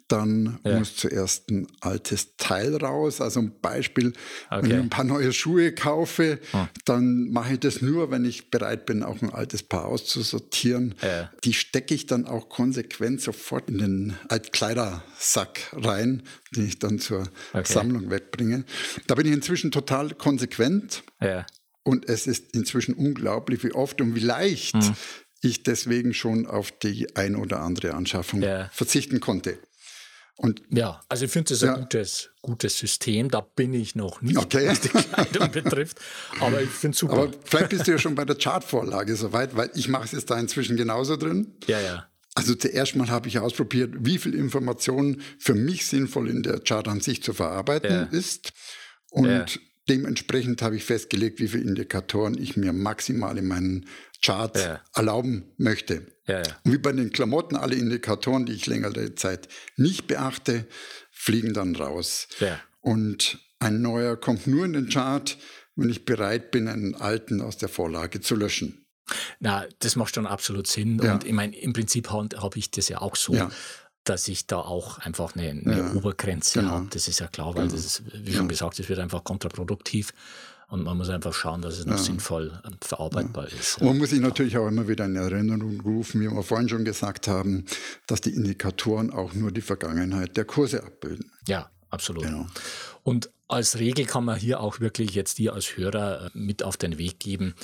dann 0.07 0.61
ja. 0.64 0.78
muss 0.78 0.95
zuerst 0.95 1.50
ein 1.50 1.66
altes 1.81 2.37
Teil 2.37 2.76
raus. 2.76 3.21
Also 3.21 3.40
ein 3.40 3.52
Beispiel, 3.61 4.12
okay. 4.52 4.62
wenn 4.62 4.71
ich 4.71 4.76
ein 4.76 4.90
paar 4.90 5.04
neue 5.04 5.33
Schuhe 5.33 5.73
kaufe, 5.73 6.38
hm. 6.52 6.69
dann 6.85 7.31
mache 7.31 7.54
ich 7.54 7.59
das 7.59 7.83
nur, 7.83 8.12
wenn 8.12 8.25
ich 8.25 8.52
bereit 8.52 8.87
bin, 8.87 9.02
auch 9.02 9.21
ein 9.21 9.31
altes 9.31 9.64
Paar 9.64 9.87
auszusortieren. 9.87 10.95
Ja. 11.02 11.33
Die 11.43 11.52
stecke 11.52 11.93
ich 11.93 12.07
dann 12.07 12.26
auch 12.26 12.49
konsequent 12.49 13.21
sofort 13.21 13.69
in 13.69 13.78
den 13.78 14.14
Altkleidersack 14.28 15.73
rein, 15.73 16.23
den 16.54 16.69
ich 16.69 16.78
dann 16.78 17.00
zur 17.00 17.25
okay. 17.52 17.63
Sammlung 17.64 18.11
wegbringe. 18.11 18.64
Da 19.06 19.14
bin 19.14 19.26
ich 19.26 19.33
inzwischen 19.33 19.71
total 19.71 20.14
konsequent. 20.14 21.02
Ja. 21.21 21.47
Und 21.83 22.09
es 22.09 22.26
ist 22.26 22.54
inzwischen 22.54 22.94
unglaublich, 22.94 23.62
wie 23.62 23.73
oft 23.73 24.00
und 24.00 24.14
wie 24.14 24.21
leicht 24.21 24.75
hm. 24.75 24.94
ich 25.42 25.62
deswegen 25.62 26.14
schon 26.14 26.47
auf 26.47 26.71
die 26.71 27.14
ein 27.14 27.37
oder 27.37 27.61
andere 27.61 27.94
Anschaffung 27.94 28.42
ja. 28.42 28.71
verzichten 28.73 29.21
konnte. 29.21 29.59
Und 30.37 30.62
ja, 30.68 31.00
also 31.09 31.26
ich 31.26 31.30
finde 31.30 31.50
das 31.50 31.61
ja. 31.61 31.75
ein 31.75 31.83
gutes, 31.83 32.30
gutes 32.42 32.78
System. 32.78 33.30
Da 33.30 33.40
bin 33.40 33.73
ich 33.73 33.94
noch 33.94 34.21
nicht, 34.21 34.37
okay. 34.37 34.68
was 34.68 34.80
die 34.80 34.88
Kleidung 34.88 35.50
betrifft. 35.52 36.00
Aber 36.40 36.61
ich 36.61 36.71
finde 36.71 36.94
es 36.94 36.99
super. 36.99 37.14
Aber 37.14 37.30
vielleicht 37.44 37.68
bist 37.68 37.87
du 37.87 37.92
ja 37.92 37.99
schon 37.99 38.16
bei 38.16 38.25
der 38.25 38.37
Chartvorlage 38.37 39.14
soweit, 39.14 39.54
weil 39.54 39.71
ich 39.75 39.88
mache 39.88 40.04
es 40.04 40.12
jetzt 40.12 40.30
da 40.30 40.38
inzwischen 40.38 40.76
genauso 40.76 41.16
drin. 41.16 41.54
Ja, 41.66 41.80
ja. 41.80 42.09
Also 42.35 42.55
zuerst 42.55 42.97
mal 42.97 43.09
habe 43.09 43.29
ich 43.29 43.38
ausprobiert, 43.38 43.95
wie 44.00 44.19
viel 44.19 44.35
Information 44.35 45.23
für 45.38 45.55
mich 45.55 45.87
sinnvoll 45.87 46.29
in 46.29 46.43
der 46.43 46.61
Chart 46.61 46.88
an 46.88 47.00
sich 47.00 47.23
zu 47.23 47.33
verarbeiten 47.33 47.93
ja. 47.93 48.03
ist. 48.05 48.53
Und 49.09 49.29
ja. 49.29 49.47
dementsprechend 49.88 50.61
habe 50.61 50.76
ich 50.76 50.85
festgelegt, 50.85 51.38
wie 51.38 51.49
viele 51.49 51.62
Indikatoren 51.62 52.37
ich 52.37 52.57
mir 52.57 52.73
maximal 52.73 53.38
in 53.38 53.47
meinen 53.47 53.87
Chart 54.21 54.57
ja. 54.59 54.81
erlauben 54.95 55.53
möchte. 55.59 56.07
Und 56.64 56.73
wie 56.73 56.79
bei 56.79 56.91
den 56.91 57.12
Klamotten, 57.12 57.55
alle 57.55 57.76
Indikatoren, 57.76 58.47
die 58.47 58.55
ich 58.55 58.67
längere 58.67 59.14
Zeit 59.14 59.49
nicht 59.76 60.09
beachte, 60.09 60.67
fliegen 61.12 61.55
dann 61.55 61.76
raus. 61.76 62.26
Und 62.81 63.38
ein 63.61 63.81
neuer 63.81 64.17
kommt 64.17 64.47
nur 64.49 64.64
in 64.64 64.73
den 64.73 64.88
Chart, 64.88 65.38
wenn 65.76 65.88
ich 65.88 66.05
bereit 66.05 66.50
bin, 66.50 66.67
einen 66.67 66.95
alten 66.95 67.41
aus 67.41 67.59
der 67.59 67.69
Vorlage 67.69 68.21
zu 68.21 68.35
löschen. 68.35 68.84
Na, 69.40 69.64
das 69.80 69.96
macht 69.96 70.14
schon 70.14 70.26
absolut 70.26 70.66
Sinn. 70.66 71.00
Ja. 71.02 71.14
Und 71.14 71.25
ich 71.25 71.32
meine, 71.32 71.56
im 71.56 71.73
Prinzip 71.73 72.11
habe 72.11 72.58
ich 72.58 72.70
das 72.70 72.88
ja 72.88 73.00
auch 73.00 73.16
so. 73.16 73.34
Ja. 73.34 73.50
dass 74.04 74.28
ich 74.28 74.46
da 74.46 74.58
auch 74.58 74.99
einfach 74.99 75.34
eine, 75.34 75.49
eine 75.49 75.78
ja. 75.78 75.92
Obergrenze 75.94 76.61
genau. 76.61 76.73
habe. 76.73 76.88
Das 76.90 77.08
ist 77.08 77.20
ja 77.20 77.26
klar, 77.26 77.54
weil 77.54 77.62
genau. 77.62 77.75
das 77.75 77.87
ist, 77.87 78.02
wie 78.12 78.34
schon 78.34 78.49
gesagt, 78.49 78.78
das 78.78 78.88
wird 78.90 78.99
einfach 78.99 79.25
kontraproduktiv. 79.25 80.12
Und 80.68 80.82
man 80.82 80.96
muss 80.96 81.08
einfach 81.08 81.32
schauen, 81.32 81.62
dass 81.62 81.78
es 81.78 81.87
noch 81.87 81.99
sinnvoll 81.99 82.52
verarbeitbar 82.80 83.49
ist. 83.49 83.78
Und 83.78 83.87
man 83.87 83.99
muss 83.99 84.11
sich 84.11 84.20
natürlich 84.20 84.56
auch 84.58 84.66
immer 84.66 84.88
wieder 84.88 85.04
in 85.04 85.16
Erinnerung 85.16 85.80
rufen, 85.80 86.20
wie 86.20 86.28
wir 86.28 86.42
vorhin 86.42 86.68
schon 86.68 86.84
gesagt 86.84 87.28
haben, 87.28 87.64
dass 88.06 88.20
die 88.20 88.30
Indikatoren 88.30 89.11
auch 89.11 89.34
nur 89.34 89.52
die 89.52 89.61
Vergangenheit 89.61 90.37
der 90.37 90.44
Kurse 90.44 90.82
abbilden. 90.82 91.30
Ja, 91.46 91.70
absolut. 91.90 92.25
Genau. 92.25 92.46
Und 93.02 93.30
als 93.46 93.78
Regel 93.78 94.06
kann 94.06 94.25
man 94.25 94.38
hier 94.38 94.61
auch 94.61 94.80
wirklich 94.80 95.14
jetzt 95.14 95.38
dir 95.38 95.52
als 95.52 95.76
Hörer 95.76 96.26
äh, 96.26 96.30
mit 96.34 96.62
auf 96.62 96.76
den 96.76 96.99
Weg 96.99 97.20
geben, 97.20 97.54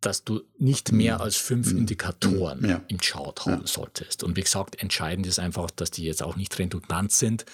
dass 0.00 0.24
du 0.24 0.42
nicht 0.58 0.92
mehr 0.92 1.16
mhm. 1.16 1.20
als 1.22 1.36
fünf 1.36 1.72
mhm. 1.72 1.78
Indikatoren 1.78 2.68
ja. 2.68 2.82
im 2.88 2.98
Chart 2.98 3.44
haben 3.46 3.62
ja. 3.62 3.66
solltest. 3.66 4.22
Und 4.22 4.36
wie 4.36 4.42
gesagt, 4.42 4.80
entscheidend 4.80 5.26
ist 5.26 5.38
einfach, 5.38 5.70
dass 5.70 5.90
die 5.90 6.04
jetzt 6.04 6.22
auch 6.22 6.36
nicht 6.36 6.58
redundant 6.58 7.12
sind, 7.12 7.44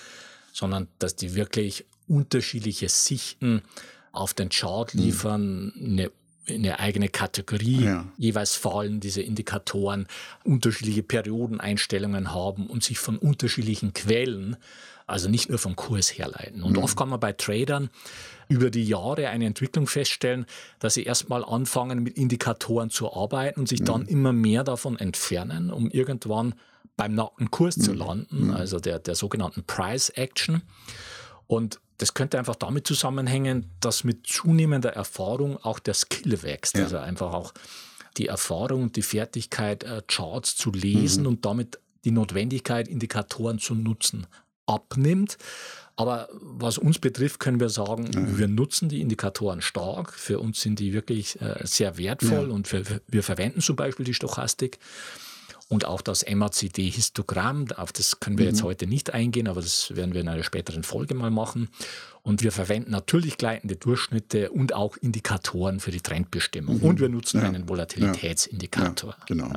sondern 0.52 0.88
dass 0.98 1.16
die 1.16 1.34
wirklich 1.34 1.86
unterschiedliche 2.08 2.88
Sichten 2.88 3.62
auf 4.10 4.34
den 4.34 4.50
Chart 4.50 4.94
mhm. 4.94 5.00
liefern, 5.00 5.72
eine 5.78 6.10
eine 6.48 6.80
eigene 6.80 7.08
Kategorie 7.08 7.84
ja. 7.84 8.04
jeweils 8.16 8.56
fallen, 8.56 9.00
diese 9.00 9.22
Indikatoren 9.22 10.06
unterschiedliche 10.44 11.02
Periodeneinstellungen 11.02 12.34
haben 12.34 12.66
und 12.66 12.82
sich 12.82 12.98
von 12.98 13.16
unterschiedlichen 13.16 13.92
Quellen, 13.94 14.56
also 15.06 15.28
nicht 15.28 15.50
nur 15.50 15.58
vom 15.58 15.76
Kurs 15.76 16.10
herleiten. 16.10 16.62
Und 16.62 16.76
mhm. 16.76 16.82
oft 16.82 16.96
kann 16.96 17.08
man 17.08 17.20
bei 17.20 17.32
Tradern 17.32 17.90
über 18.52 18.70
die 18.70 18.84
Jahre 18.84 19.28
eine 19.28 19.46
Entwicklung 19.46 19.86
feststellen, 19.86 20.44
dass 20.78 20.94
sie 20.94 21.04
erstmal 21.04 21.42
anfangen 21.42 22.02
mit 22.02 22.18
Indikatoren 22.18 22.90
zu 22.90 23.10
arbeiten 23.10 23.60
und 23.60 23.68
sich 23.68 23.80
mhm. 23.80 23.84
dann 23.86 24.06
immer 24.06 24.34
mehr 24.34 24.62
davon 24.62 24.98
entfernen, 24.98 25.70
um 25.70 25.88
irgendwann 25.88 26.54
beim 26.98 27.14
nackten 27.14 27.50
Kurs 27.50 27.78
mhm. 27.78 27.82
zu 27.82 27.92
landen, 27.94 28.46
mhm. 28.48 28.50
also 28.50 28.78
der, 28.78 28.98
der 28.98 29.14
sogenannten 29.14 29.64
Price 29.64 30.10
Action. 30.10 30.60
Und 31.46 31.80
das 31.96 32.12
könnte 32.12 32.38
einfach 32.38 32.56
damit 32.56 32.86
zusammenhängen, 32.86 33.70
dass 33.80 34.04
mit 34.04 34.26
zunehmender 34.26 34.92
Erfahrung 34.92 35.56
auch 35.56 35.78
der 35.78 35.94
Skill 35.94 36.42
wächst. 36.42 36.76
Ja. 36.76 36.84
Also 36.84 36.98
einfach 36.98 37.32
auch 37.32 37.54
die 38.18 38.26
Erfahrung 38.26 38.82
und 38.82 38.96
die 38.96 39.02
Fertigkeit, 39.02 39.84
äh, 39.84 40.02
Charts 40.06 40.56
zu 40.56 40.72
lesen 40.72 41.22
mhm. 41.22 41.28
und 41.28 41.46
damit 41.46 41.78
die 42.04 42.10
Notwendigkeit, 42.10 42.86
Indikatoren 42.86 43.58
zu 43.58 43.74
nutzen, 43.74 44.26
abnimmt. 44.66 45.38
Aber 45.96 46.28
was 46.32 46.78
uns 46.78 46.98
betrifft, 46.98 47.38
können 47.38 47.60
wir 47.60 47.68
sagen, 47.68 48.10
ja. 48.12 48.38
wir 48.38 48.48
nutzen 48.48 48.88
die 48.88 49.00
Indikatoren 49.00 49.60
stark. 49.60 50.12
Für 50.12 50.38
uns 50.38 50.60
sind 50.60 50.78
die 50.78 50.92
wirklich 50.92 51.40
äh, 51.40 51.60
sehr 51.64 51.98
wertvoll 51.98 52.48
ja. 52.48 52.54
und 52.54 52.68
für, 52.68 52.82
wir 53.06 53.22
verwenden 53.22 53.60
zum 53.60 53.76
Beispiel 53.76 54.04
die 54.04 54.14
Stochastik 54.14 54.78
und 55.72 55.86
auch 55.86 56.02
das 56.02 56.24
MACD-Histogramm. 56.28 57.72
Auf 57.76 57.92
das 57.92 58.20
können 58.20 58.38
wir 58.38 58.44
mhm. 58.44 58.50
jetzt 58.52 58.62
heute 58.62 58.86
nicht 58.86 59.14
eingehen, 59.14 59.48
aber 59.48 59.62
das 59.62 59.96
werden 59.96 60.12
wir 60.12 60.20
in 60.20 60.28
einer 60.28 60.44
späteren 60.44 60.82
Folge 60.82 61.14
mal 61.14 61.30
machen. 61.30 61.68
Und 62.22 62.42
wir 62.42 62.52
verwenden 62.52 62.90
natürlich 62.90 63.38
gleitende 63.38 63.76
Durchschnitte 63.76 64.50
und 64.50 64.74
auch 64.74 64.96
Indikatoren 64.98 65.80
für 65.80 65.90
die 65.90 66.00
Trendbestimmung. 66.00 66.78
Mhm. 66.78 66.84
Und 66.84 67.00
wir 67.00 67.08
nutzen 67.08 67.40
ja. 67.40 67.48
einen 67.48 67.68
Volatilitätsindikator. 67.68 69.16
genau. 69.26 69.50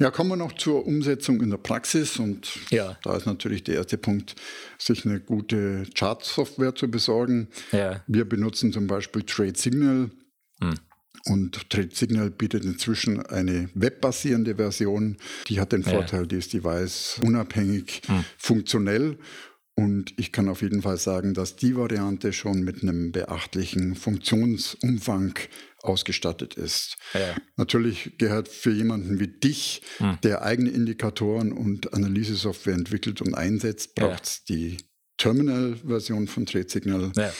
Ja, 0.00 0.12
kommen 0.12 0.30
wir 0.30 0.36
noch 0.36 0.52
zur 0.52 0.86
Umsetzung 0.86 1.40
in 1.40 1.50
der 1.50 1.56
Praxis 1.56 2.18
und 2.18 2.48
ja. 2.70 2.96
da 3.02 3.16
ist 3.16 3.26
natürlich 3.26 3.64
der 3.64 3.76
erste 3.76 3.98
Punkt, 3.98 4.36
sich 4.78 5.04
eine 5.04 5.18
gute 5.18 5.86
Chart-Software 5.92 6.76
zu 6.76 6.88
besorgen. 6.88 7.48
Ja. 7.72 8.04
Wir 8.06 8.24
benutzen 8.24 8.72
zum 8.72 8.86
Beispiel 8.86 9.24
Trade 9.24 9.58
Signal 9.58 10.10
hm. 10.60 10.74
und 11.24 11.68
Trade 11.68 11.90
Signal 11.92 12.30
bietet 12.30 12.64
inzwischen 12.64 13.26
eine 13.26 13.70
webbasierende 13.74 14.54
Version. 14.54 15.16
Die 15.48 15.60
hat 15.60 15.72
den 15.72 15.82
Vorteil, 15.82 16.20
ja. 16.20 16.26
die 16.26 16.36
ist 16.36 16.52
Device 16.52 17.18
unabhängig, 17.24 18.02
hm. 18.06 18.24
funktionell 18.36 19.18
und 19.78 20.12
ich 20.16 20.32
kann 20.32 20.48
auf 20.48 20.62
jeden 20.62 20.82
Fall 20.82 20.96
sagen, 20.96 21.34
dass 21.34 21.54
die 21.54 21.76
Variante 21.76 22.32
schon 22.32 22.62
mit 22.62 22.82
einem 22.82 23.12
beachtlichen 23.12 23.94
Funktionsumfang 23.94 25.38
ausgestattet 25.82 26.54
ist. 26.54 26.96
Ja. 27.14 27.36
Natürlich 27.54 28.18
gehört 28.18 28.48
für 28.48 28.72
jemanden 28.72 29.20
wie 29.20 29.28
dich, 29.28 29.82
hm. 29.98 30.18
der 30.24 30.42
eigene 30.42 30.70
Indikatoren 30.70 31.52
und 31.52 31.94
Analysesoftware 31.94 32.74
entwickelt 32.74 33.22
und 33.22 33.34
einsetzt, 33.34 33.94
braucht 33.94 34.24
es 34.24 34.42
ja. 34.48 34.56
die 34.56 34.76
Terminal-Version 35.16 36.26
von 36.26 36.44
Trade 36.44 36.68
Signal. 36.68 37.12
Ja. 37.14 37.32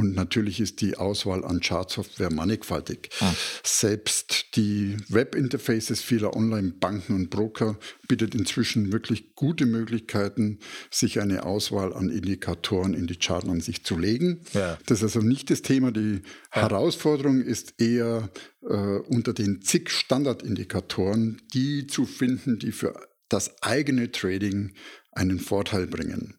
Und 0.00 0.14
natürlich 0.14 0.60
ist 0.60 0.80
die 0.80 0.96
Auswahl 0.96 1.44
an 1.44 1.60
Chartsoftware 1.60 2.32
mannigfaltig. 2.32 3.10
Hm. 3.18 3.36
Selbst 3.62 4.56
die 4.56 4.96
Webinterfaces 5.10 6.00
vieler 6.00 6.34
Online-Banken 6.34 7.14
und 7.14 7.28
Broker 7.28 7.78
bietet 8.08 8.34
inzwischen 8.34 8.92
wirklich 8.92 9.34
gute 9.34 9.66
Möglichkeiten, 9.66 10.58
sich 10.90 11.20
eine 11.20 11.44
Auswahl 11.44 11.92
an 11.92 12.08
Indikatoren 12.08 12.94
in 12.94 13.08
die 13.08 13.18
Chartansicht 13.18 13.86
zu 13.86 13.98
legen. 13.98 14.40
Ja. 14.54 14.78
Das 14.86 15.00
ist 15.00 15.16
also 15.16 15.20
nicht 15.20 15.50
das 15.50 15.60
Thema. 15.60 15.92
Die 15.92 16.22
ja. 16.54 16.62
Herausforderung 16.62 17.42
ist 17.42 17.74
eher 17.76 18.30
äh, 18.62 18.74
unter 18.74 19.34
den 19.34 19.60
zig 19.60 19.90
Standardindikatoren, 19.90 21.42
die 21.52 21.86
zu 21.86 22.06
finden, 22.06 22.58
die 22.58 22.72
für 22.72 22.98
das 23.28 23.62
eigene 23.62 24.10
Trading 24.10 24.72
einen 25.12 25.40
Vorteil 25.40 25.86
bringen. 25.86 26.38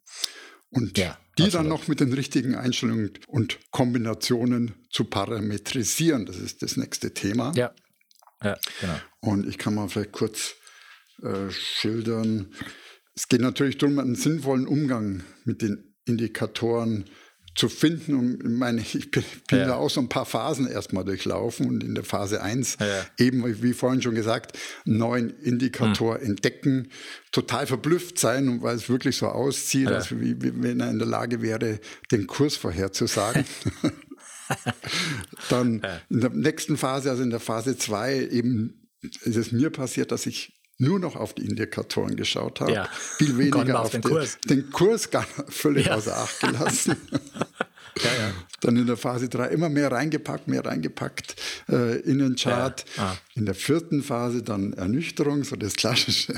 Und 0.71 0.97
ja, 0.97 1.17
die 1.37 1.43
absolut. 1.43 1.53
dann 1.53 1.69
noch 1.69 1.87
mit 1.87 1.99
den 1.99 2.13
richtigen 2.13 2.55
Einstellungen 2.55 3.11
und 3.27 3.59
Kombinationen 3.71 4.73
zu 4.89 5.05
parametrisieren, 5.05 6.25
das 6.25 6.37
ist 6.37 6.61
das 6.61 6.77
nächste 6.77 7.13
Thema. 7.13 7.51
Ja, 7.55 7.73
ja 8.43 8.57
genau. 8.79 8.95
Und 9.19 9.47
ich 9.47 9.57
kann 9.57 9.75
mal 9.75 9.89
vielleicht 9.89 10.13
kurz 10.13 10.55
äh, 11.21 11.49
schildern. 11.51 12.53
Es 13.15 13.27
geht 13.27 13.41
natürlich 13.41 13.77
darum, 13.77 13.99
einen 13.99 14.15
sinnvollen 14.15 14.65
Umgang 14.65 15.23
mit 15.43 15.61
den 15.61 15.95
Indikatoren 16.05 17.05
zu 17.55 17.69
finden. 17.69 18.15
Und 18.15 18.57
meine, 18.57 18.81
ich 18.81 19.11
bin, 19.11 19.23
bin 19.47 19.59
ja. 19.59 19.67
da 19.67 19.75
auch 19.75 19.89
so 19.89 20.01
ein 20.01 20.09
paar 20.09 20.25
Phasen 20.25 20.67
erstmal 20.67 21.03
durchlaufen 21.03 21.67
und 21.67 21.83
in 21.83 21.95
der 21.95 22.03
Phase 22.03 22.41
1 22.41 22.77
ja. 22.79 23.05
eben, 23.17 23.61
wie 23.61 23.73
vorhin 23.73 24.01
schon 24.01 24.15
gesagt, 24.15 24.57
einen 24.85 24.97
neuen 24.97 25.29
Indikator 25.41 26.19
hm. 26.19 26.25
entdecken, 26.25 26.89
total 27.31 27.67
verblüfft 27.67 28.19
sein 28.19 28.47
und 28.47 28.61
weil 28.61 28.75
es 28.75 28.89
wirklich 28.89 29.17
so 29.17 29.27
auszieht, 29.27 29.89
ja. 29.89 29.95
als 29.95 30.11
wie, 30.11 30.41
wie, 30.41 30.51
wenn 30.61 30.79
er 30.79 30.89
in 30.89 30.99
der 30.99 31.07
Lage 31.07 31.41
wäre, 31.41 31.79
den 32.11 32.27
Kurs 32.27 32.55
vorherzusagen. 32.55 33.45
Dann 35.49 35.81
in 36.09 36.19
der 36.19 36.29
nächsten 36.31 36.75
Phase, 36.75 37.09
also 37.09 37.23
in 37.23 37.29
der 37.29 37.39
Phase 37.39 37.77
2, 37.77 38.27
eben 38.31 38.89
ist 39.01 39.37
es 39.37 39.51
mir 39.51 39.69
passiert, 39.69 40.11
dass 40.11 40.25
ich 40.25 40.60
nur 40.81 40.99
noch 40.99 41.15
auf 41.15 41.33
die 41.33 41.45
Indikatoren 41.45 42.15
geschaut 42.15 42.59
habe, 42.59 42.73
ja. 42.73 42.89
viel 43.17 43.37
weniger 43.37 43.79
auf, 43.79 43.91
den, 43.91 44.01
den, 44.01 44.11
Kurs. 44.11 44.37
Den 44.49 44.71
Kurs 44.71 45.11
gar 45.11 45.23
völlig 45.47 45.85
ja. 45.85 45.95
außer 45.95 46.17
Acht 46.17 46.39
gelassen. 46.39 46.95
ja. 48.03 48.33
Dann 48.61 48.77
in 48.77 48.87
der 48.87 48.97
Phase 48.97 49.29
3 49.29 49.49
immer 49.49 49.69
mehr 49.69 49.91
reingepackt, 49.91 50.47
mehr 50.47 50.65
reingepackt 50.65 51.35
äh, 51.69 51.99
in 51.99 52.17
den 52.17 52.35
Chart. 52.35 52.83
Ah. 52.97 53.15
In 53.35 53.45
der 53.45 53.55
vierten 53.55 54.01
Phase 54.01 54.41
dann 54.41 54.73
Ernüchterung, 54.73 55.43
so 55.43 55.55
das 55.55 55.75
Klassische, 55.75 56.33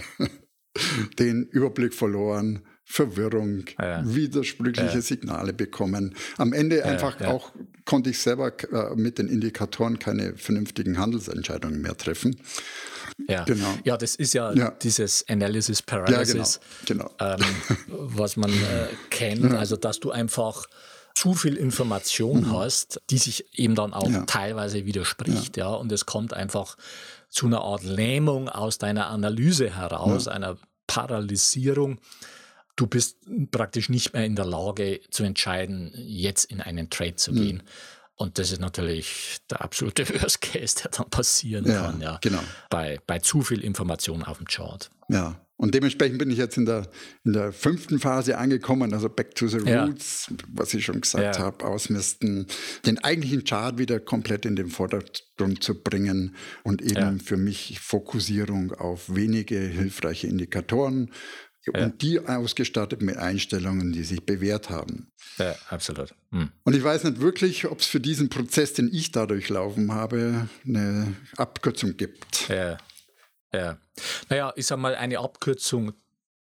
den 1.20 1.44
Überblick 1.46 1.94
verloren. 1.94 2.62
Verwirrung, 2.94 3.66
widersprüchliche 4.04 5.02
Signale 5.02 5.52
bekommen. 5.52 6.14
Am 6.38 6.54
Ende 6.54 6.86
einfach 6.86 7.20
auch 7.22 7.52
konnte 7.86 8.12
ich 8.12 8.20
selber 8.20 8.54
äh, 8.72 8.94
mit 8.96 9.18
den 9.18 9.30
Indikatoren 9.30 9.98
keine 9.98 10.38
vernünftigen 10.38 11.00
Handelsentscheidungen 11.00 11.82
mehr 11.82 11.98
treffen. 11.98 12.40
Ja, 13.28 13.46
genau. 13.46 13.74
ja 13.84 13.98
das 13.98 14.14
ist 14.14 14.36
ja, 14.36 14.54
ja. 14.54 14.70
dieses 14.70 15.28
Analysis 15.28 15.82
Paralysis, 15.82 16.60
ja, 16.62 16.94
genau. 16.94 17.12
genau. 17.18 17.36
Ähm, 17.36 17.46
was 17.88 18.38
man 18.38 18.52
äh, 18.52 18.88
kennt. 19.10 19.52
Ja. 19.52 19.58
Also, 19.58 19.76
dass 19.76 20.00
du 20.00 20.12
einfach 20.12 20.68
zu 21.16 21.34
viel 21.34 21.58
Information 21.58 22.42
mhm. 22.42 22.52
hast, 22.52 23.02
die 23.10 23.18
sich 23.18 23.58
eben 23.58 23.74
dann 23.74 23.94
auch 23.96 24.12
teilweise 24.28 24.86
widerspricht. 24.86 25.58
Ja. 25.58 25.74
und 25.74 25.92
es 25.92 26.06
kommt 26.06 26.36
einfach 26.36 26.78
zu 27.30 27.48
einer 27.48 27.62
Art 27.62 27.84
Lähmung 27.84 28.50
aus 28.50 28.78
deiner 28.78 29.08
Analyse 29.08 29.76
heraus, 29.76 30.28
einer 30.28 30.58
Paralysierung 30.86 31.98
du 32.76 32.88
bist 32.88 33.18
praktisch 33.52 33.90
nicht 33.90 34.14
mehr 34.14 34.26
in 34.26 34.36
der 34.36 34.46
Lage 34.46 35.02
zu 35.10 35.24
entscheiden, 35.24 35.92
jetzt 35.96 36.46
in 36.46 36.62
einen 36.62 36.90
Trade 36.90 37.16
zu 37.16 37.34
gehen. 37.34 37.58
Mhm. 37.58 37.70
Und 38.16 38.38
das 38.38 38.52
ist 38.52 38.62
natürlich 38.62 39.38
der 39.50 39.62
absolute 39.62 40.08
Worst 40.22 40.42
Case, 40.42 40.76
der 40.84 40.92
dann 40.92 41.10
passieren 41.10 41.66
ja, 41.66 41.82
kann, 41.82 42.02
ja. 42.02 42.20
Genau. 42.22 42.44
Bei, 42.70 43.00
bei 43.08 43.20
zu 43.20 43.42
viel 43.42 43.62
Information 43.62 44.24
auf 44.24 44.38
dem 44.38 44.48
Chart. 44.48 44.90
Ja. 45.10 45.40
Und 45.56 45.74
dementsprechend 45.76 46.18
bin 46.18 46.30
ich 46.30 46.38
jetzt 46.38 46.58
in 46.58 46.66
der, 46.66 46.90
in 47.24 47.34
der 47.34 47.54
fünften 47.54 48.00
Phase 48.00 48.38
angekommen, 48.38 48.94
also 48.94 49.08
Back 49.08 49.36
to 49.36 49.48
the 49.48 49.58
Roots, 49.58 50.28
ja. 50.30 50.38
was 50.50 50.74
ich 50.74 50.84
schon 50.84 51.00
gesagt 51.00 51.38
ja. 51.38 51.42
habe, 51.42 51.66
ausmisten, 51.66 52.48
den 52.86 52.98
eigentlichen 53.04 53.44
Chart 53.46 53.78
wieder 53.78 54.00
komplett 54.00 54.46
in 54.46 54.56
den 54.56 54.68
Vordergrund 54.68 55.64
zu 55.64 55.82
bringen 55.82 56.36
und 56.64 56.82
eben 56.82 57.20
für 57.20 57.38
mich 57.38 57.80
Fokussierung 57.80 58.74
auf 58.74 59.14
wenige 59.14 59.58
hilfreiche 59.58 60.28
Indikatoren, 60.28 61.12
ja. 61.74 61.86
und 61.86 62.02
die 62.02 62.20
ausgestattet 62.20 63.02
mit 63.02 63.18
Einstellungen, 63.18 63.92
die 63.92 64.04
sich 64.04 64.26
bewährt 64.26 64.70
haben. 64.70 65.12
Ja, 65.38 65.56
absolut. 65.70 66.14
Hm. 66.32 66.50
Und 66.64 66.76
ich 66.76 66.84
weiß 66.84 67.04
nicht 67.06 67.20
wirklich, 67.20 67.66
ob 67.66 67.80
es 67.80 67.86
für 67.86 68.00
diesen 68.00 68.30
Prozess, 68.30 68.74
den 68.74 68.90
ich 68.92 69.12
da 69.12 69.26
durchlaufen 69.26 69.92
habe, 69.94 70.48
eine 70.66 71.16
Abkürzung 71.38 71.98
gibt. 71.98 72.50
Ja, 72.50 72.78
ja. 73.54 73.78
Naja, 74.30 74.54
ich 74.56 74.66
sage 74.66 74.82
mal, 74.82 74.96
eine 74.96 75.20
Abkürzung 75.20 75.94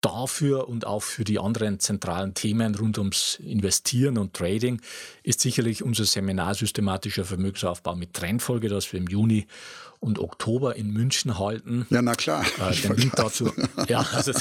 dafür 0.01 0.67
und 0.69 0.85
auch 0.85 1.01
für 1.01 1.23
die 1.23 1.39
anderen 1.39 1.79
zentralen 1.79 2.33
Themen 2.33 2.75
rund 2.75 2.97
ums 2.97 3.39
Investieren 3.39 4.17
und 4.17 4.33
Trading 4.33 4.81
ist 5.23 5.41
sicherlich 5.41 5.83
unser 5.83 6.05
Seminar 6.05 6.53
Systematischer 6.53 7.25
Vermögensaufbau 7.25 7.95
mit 7.95 8.13
Trendfolge, 8.13 8.69
das 8.69 8.91
wir 8.93 8.99
im 8.99 9.07
Juni 9.07 9.47
und 9.99 10.19
Oktober 10.19 10.75
in 10.75 10.91
München 10.91 11.39
halten. 11.39 11.87
Ja, 11.89 12.01
na 12.01 12.13
klar. 12.13 12.45
Äh, 12.59 12.75
den 12.75 12.95
Link 12.95 13.15
dazu. 13.15 13.51
Ja, 13.87 14.05
also 14.11 14.33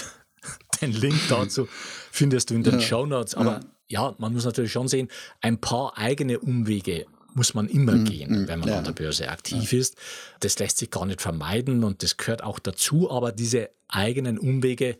Den 0.80 0.92
Link 0.92 1.20
dazu 1.28 1.68
findest 2.10 2.50
du 2.50 2.54
in 2.54 2.62
den 2.62 2.74
ja. 2.74 2.80
Show 2.80 3.06
Notes. 3.06 3.34
Aber 3.34 3.60
ja. 3.88 4.08
ja. 4.08 4.14
man 4.18 4.32
muss 4.32 4.44
natürlich 4.44 4.72
schon 4.72 4.88
sehen, 4.88 5.08
ein 5.40 5.60
paar 5.60 5.96
eigene 5.96 6.38
Umwege 6.38 7.06
muss 7.34 7.52
man 7.52 7.68
immer 7.68 7.92
mhm. 7.92 8.04
gehen, 8.06 8.42
mhm. 8.42 8.48
wenn 8.48 8.60
man 8.60 8.68
ja. 8.70 8.78
an 8.78 8.84
der 8.84 8.92
Börse 8.92 9.28
aktiv 9.28 9.72
ist. 9.74 9.96
Das 10.40 10.58
lässt 10.58 10.78
sich 10.78 10.90
gar 10.90 11.04
nicht 11.04 11.20
vermeiden 11.20 11.84
und 11.84 12.02
das 12.02 12.16
gehört 12.16 12.42
auch 12.42 12.58
dazu. 12.58 13.10
Aber 13.10 13.30
diese 13.30 13.68
eigenen 13.88 14.38
Umwege, 14.38 14.96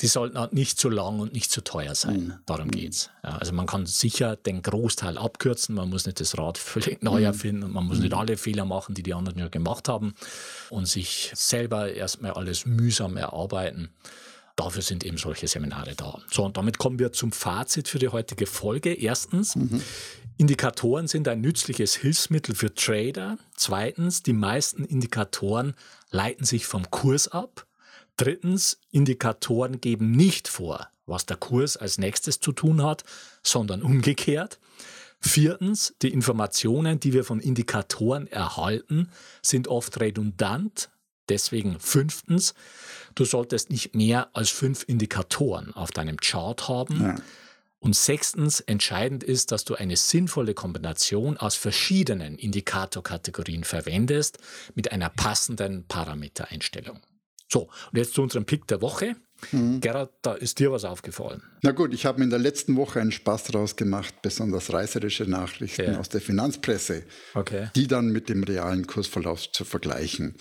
die 0.00 0.08
sollten 0.08 0.36
halt 0.38 0.52
nicht 0.52 0.80
zu 0.80 0.90
lang 0.90 1.20
und 1.20 1.32
nicht 1.32 1.52
zu 1.52 1.62
teuer 1.62 1.94
sein. 1.94 2.24
Mhm. 2.24 2.34
Darum 2.46 2.66
mhm. 2.66 2.72
geht's. 2.72 3.10
Ja, 3.22 3.36
also 3.36 3.52
man 3.52 3.66
kann 3.66 3.86
sicher 3.86 4.34
den 4.34 4.62
Großteil 4.62 5.16
abkürzen, 5.16 5.76
man 5.76 5.88
muss 5.88 6.04
nicht 6.04 6.18
das 6.18 6.36
Rad 6.36 6.58
völlig 6.58 7.02
neu 7.02 7.20
mhm. 7.20 7.26
erfinden 7.26 7.62
und 7.62 7.72
man 7.72 7.86
muss 7.86 8.00
nicht 8.00 8.12
alle 8.12 8.36
Fehler 8.36 8.64
machen, 8.64 8.96
die 8.96 9.04
die 9.04 9.14
anderen 9.14 9.38
ja 9.38 9.48
gemacht 9.48 9.88
haben 9.88 10.14
und 10.70 10.86
sich 10.86 11.30
selber 11.34 11.92
erstmal 11.92 12.32
alles 12.32 12.66
mühsam 12.66 13.16
erarbeiten. 13.16 13.90
Dafür 14.56 14.82
sind 14.82 15.04
eben 15.04 15.16
solche 15.16 15.48
Seminare 15.48 15.94
da. 15.96 16.20
So, 16.30 16.44
und 16.44 16.56
damit 16.56 16.78
kommen 16.78 16.98
wir 16.98 17.12
zum 17.12 17.32
Fazit 17.32 17.88
für 17.88 17.98
die 17.98 18.08
heutige 18.08 18.46
Folge. 18.46 18.92
Erstens, 18.92 19.56
mhm. 19.56 19.80
Indikatoren 20.36 21.08
sind 21.08 21.28
ein 21.28 21.40
nützliches 21.40 21.94
Hilfsmittel 21.96 22.54
für 22.54 22.74
Trader. 22.74 23.38
Zweitens, 23.56 24.22
die 24.22 24.32
meisten 24.32 24.84
Indikatoren 24.84 25.74
leiten 26.10 26.44
sich 26.44 26.66
vom 26.66 26.90
Kurs 26.90 27.28
ab. 27.28 27.66
Drittens, 28.16 28.78
Indikatoren 28.90 29.80
geben 29.80 30.10
nicht 30.10 30.48
vor, 30.48 30.88
was 31.06 31.26
der 31.26 31.36
Kurs 31.36 31.76
als 31.76 31.98
nächstes 31.98 32.40
zu 32.40 32.52
tun 32.52 32.82
hat, 32.82 33.04
sondern 33.42 33.82
umgekehrt. 33.82 34.58
Viertens, 35.20 35.94
die 36.02 36.12
Informationen, 36.12 36.98
die 36.98 37.12
wir 37.12 37.24
von 37.24 37.38
Indikatoren 37.38 38.26
erhalten, 38.26 39.08
sind 39.40 39.68
oft 39.68 40.00
redundant. 40.00 40.90
Deswegen 41.32 41.80
fünftens, 41.80 42.54
Du 43.14 43.24
solltest 43.24 43.70
nicht 43.70 43.94
mehr 43.94 44.28
als 44.32 44.50
fünf 44.50 44.84
Indikatoren 44.86 45.74
auf 45.74 45.90
deinem 45.90 46.18
Chart 46.18 46.68
haben. 46.68 47.00
Ja. 47.00 47.14
Und 47.78 47.96
sechstens, 47.96 48.60
entscheidend 48.60 49.24
ist, 49.24 49.50
dass 49.50 49.64
du 49.64 49.74
eine 49.74 49.96
sinnvolle 49.96 50.54
Kombination 50.54 51.36
aus 51.36 51.56
verschiedenen 51.56 52.38
Indikatorkategorien 52.38 53.64
verwendest 53.64 54.38
mit 54.74 54.92
einer 54.92 55.08
passenden 55.08 55.84
Parametereinstellung. 55.88 57.00
So, 57.48 57.62
und 57.62 57.98
jetzt 57.98 58.14
zu 58.14 58.22
unserem 58.22 58.46
Pick 58.46 58.66
der 58.68 58.80
Woche. 58.80 59.16
Mhm. 59.50 59.80
Gerhard, 59.80 60.12
da 60.22 60.34
ist 60.34 60.60
dir 60.60 60.70
was 60.70 60.84
aufgefallen. 60.84 61.42
Na 61.62 61.72
gut, 61.72 61.92
ich 61.92 62.06
habe 62.06 62.18
mir 62.18 62.24
in 62.24 62.30
der 62.30 62.38
letzten 62.38 62.76
Woche 62.76 63.00
einen 63.00 63.10
Spaß 63.10 63.44
daraus 63.44 63.74
gemacht, 63.74 64.22
besonders 64.22 64.72
reißerische 64.72 65.24
Nachrichten 65.24 65.94
ja. 65.94 65.98
aus 65.98 66.08
der 66.08 66.20
Finanzpresse, 66.20 67.02
okay. 67.34 67.68
die 67.74 67.88
dann 67.88 68.10
mit 68.10 68.28
dem 68.28 68.44
realen 68.44 68.86
Kursverlauf 68.86 69.50
zu 69.50 69.64
vergleichen. 69.64 70.36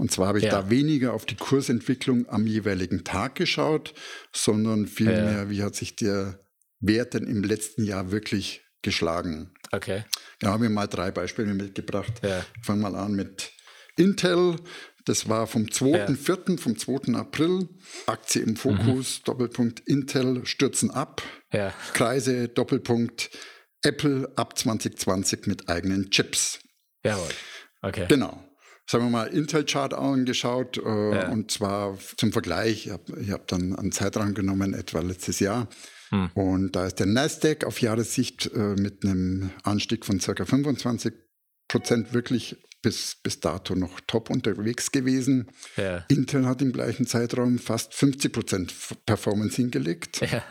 Und 0.00 0.10
zwar 0.10 0.28
habe 0.28 0.38
ich 0.38 0.44
ja. 0.44 0.50
da 0.62 0.70
weniger 0.70 1.12
auf 1.12 1.26
die 1.26 1.36
Kursentwicklung 1.36 2.26
am 2.30 2.46
jeweiligen 2.46 3.04
Tag 3.04 3.34
geschaut, 3.34 3.92
sondern 4.32 4.86
vielmehr, 4.86 5.32
ja. 5.32 5.50
wie 5.50 5.62
hat 5.62 5.74
sich 5.74 5.94
der 5.94 6.40
Wert 6.78 7.12
denn 7.12 7.26
im 7.26 7.44
letzten 7.44 7.84
Jahr 7.84 8.10
wirklich 8.10 8.62
geschlagen. 8.80 9.52
Okay. 9.72 10.04
Da 10.38 10.52
haben 10.52 10.62
wir 10.62 10.70
mal 10.70 10.86
drei 10.86 11.10
Beispiele 11.10 11.52
mitgebracht. 11.52 12.14
Ja. 12.22 12.46
Fangen 12.62 12.80
mal 12.80 12.96
an 12.96 13.12
mit 13.12 13.52
Intel. 13.98 14.56
Das 15.04 15.28
war 15.28 15.46
vom 15.46 15.64
2.4., 15.64 16.50
ja. 16.50 16.56
vom 16.56 16.78
2. 16.78 17.14
April. 17.18 17.68
Aktie 18.06 18.40
im 18.40 18.56
Fokus, 18.56 19.18
mhm. 19.18 19.24
Doppelpunkt 19.26 19.80
Intel 19.80 20.46
stürzen 20.46 20.90
ab. 20.90 21.22
Ja. 21.52 21.74
Kreise, 21.92 22.48
Doppelpunkt 22.48 23.28
Apple 23.82 24.32
ab 24.36 24.56
2020 24.56 25.46
mit 25.46 25.68
eigenen 25.68 26.08
Chips. 26.08 26.58
Jawohl. 27.04 27.28
Okay. 27.82 28.06
Genau 28.08 28.46
sagen 28.90 29.04
wir 29.04 29.10
mal, 29.10 29.28
Intel-Chart 29.28 29.94
angeschaut 29.94 30.76
äh, 30.78 31.14
ja. 31.14 31.28
und 31.28 31.52
zwar 31.52 31.96
zum 32.16 32.32
Vergleich, 32.32 32.86
ich 32.86 32.92
habe 32.92 33.24
hab 33.30 33.46
dann 33.46 33.76
einen 33.76 33.92
Zeitraum 33.92 34.34
genommen, 34.34 34.74
etwa 34.74 34.98
letztes 34.98 35.38
Jahr. 35.38 35.68
Hm. 36.08 36.30
Und 36.34 36.72
da 36.74 36.86
ist 36.86 36.98
der 36.98 37.06
Nasdaq 37.06 37.64
auf 37.64 37.80
Jahressicht 37.80 38.50
äh, 38.52 38.74
mit 38.74 39.04
einem 39.04 39.50
Anstieg 39.62 40.04
von 40.04 40.18
ca. 40.18 40.44
25 40.44 41.14
Prozent 41.68 42.12
wirklich 42.12 42.56
bis, 42.82 43.14
bis 43.22 43.38
dato 43.38 43.76
noch 43.76 44.00
top 44.08 44.28
unterwegs 44.28 44.90
gewesen. 44.90 45.46
Ja. 45.76 45.98
Intel 46.08 46.46
hat 46.46 46.60
im 46.60 46.72
gleichen 46.72 47.06
Zeitraum 47.06 47.60
fast 47.60 47.94
50 47.94 48.32
Prozent 48.32 48.74
Performance 49.06 49.54
hingelegt. 49.54 50.20
Ja. 50.20 50.42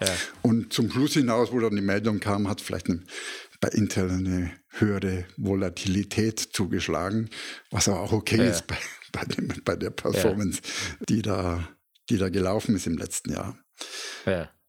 Ja. 0.00 0.14
Und 0.42 0.72
zum 0.72 0.90
Schluss 0.90 1.14
hinaus, 1.14 1.50
wo 1.50 1.58
dann 1.58 1.74
die 1.74 1.82
Meldung 1.82 2.20
kam, 2.20 2.48
hat 2.48 2.60
vielleicht 2.60 2.88
eine, 2.88 3.02
bei 3.60 3.68
Intel 3.68 4.10
eine 4.10 4.52
höhere 4.70 5.24
Volatilität 5.36 6.38
zugeschlagen, 6.38 7.30
was 7.70 7.88
aber 7.88 8.00
auch 8.00 8.12
okay 8.12 8.48
ist 8.48 8.66
bei, 8.66 8.76
bei, 9.12 9.24
dem, 9.24 9.52
bei 9.64 9.76
der 9.76 9.90
Performance, 9.90 10.60
die, 11.08 11.22
da, 11.22 11.68
die 12.08 12.18
da 12.18 12.28
gelaufen 12.28 12.76
ist 12.76 12.86
im 12.86 12.96
letzten 12.96 13.32
Jahr. 13.32 13.58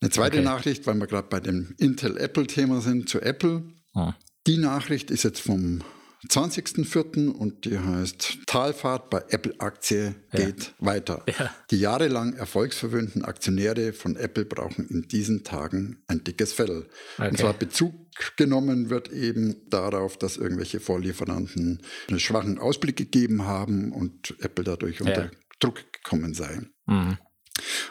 Eine 0.01 0.11
zweite 0.11 0.37
okay. 0.37 0.45
Nachricht, 0.45 0.87
weil 0.87 0.95
wir 0.95 1.07
gerade 1.07 1.27
bei 1.27 1.39
dem 1.39 1.75
Intel-Apple-Thema 1.77 2.81
sind, 2.81 3.09
zu 3.09 3.21
Apple. 3.21 3.63
Oh. 3.93 4.13
Die 4.47 4.57
Nachricht 4.57 5.11
ist 5.11 5.23
jetzt 5.23 5.41
vom 5.41 5.83
20.04. 6.27 7.29
und 7.29 7.63
die 7.63 7.79
heißt 7.79 8.39
Talfahrt 8.45 9.09
bei 9.09 9.23
Apple-Aktie 9.29 10.15
geht 10.31 10.63
ja. 10.63 10.85
weiter. 10.85 11.23
Ja. 11.39 11.49
Die 11.71 11.79
jahrelang 11.79 12.33
erfolgsverwöhnten 12.33 13.23
Aktionäre 13.23 13.93
von 13.93 14.17
Apple 14.17 14.43
brauchen 14.43 14.87
in 14.89 15.07
diesen 15.07 15.45
Tagen 15.45 16.03
ein 16.07 16.23
dickes 16.23 16.51
Fell. 16.51 16.87
Okay. 17.17 17.29
Und 17.29 17.37
zwar 17.37 17.53
Bezug 17.53 17.93
genommen 18.35 18.89
wird 18.89 19.11
eben 19.13 19.69
darauf, 19.69 20.17
dass 20.17 20.35
irgendwelche 20.35 20.81
Vorlieferanten 20.81 21.81
einen 22.09 22.19
schwachen 22.19 22.59
Ausblick 22.59 22.97
gegeben 22.97 23.45
haben 23.45 23.93
und 23.93 24.35
Apple 24.39 24.65
dadurch 24.65 24.99
unter 24.99 25.25
ja. 25.25 25.31
Druck 25.59 25.93
gekommen 25.93 26.33
sei. 26.33 26.61
Mhm. 26.85 27.17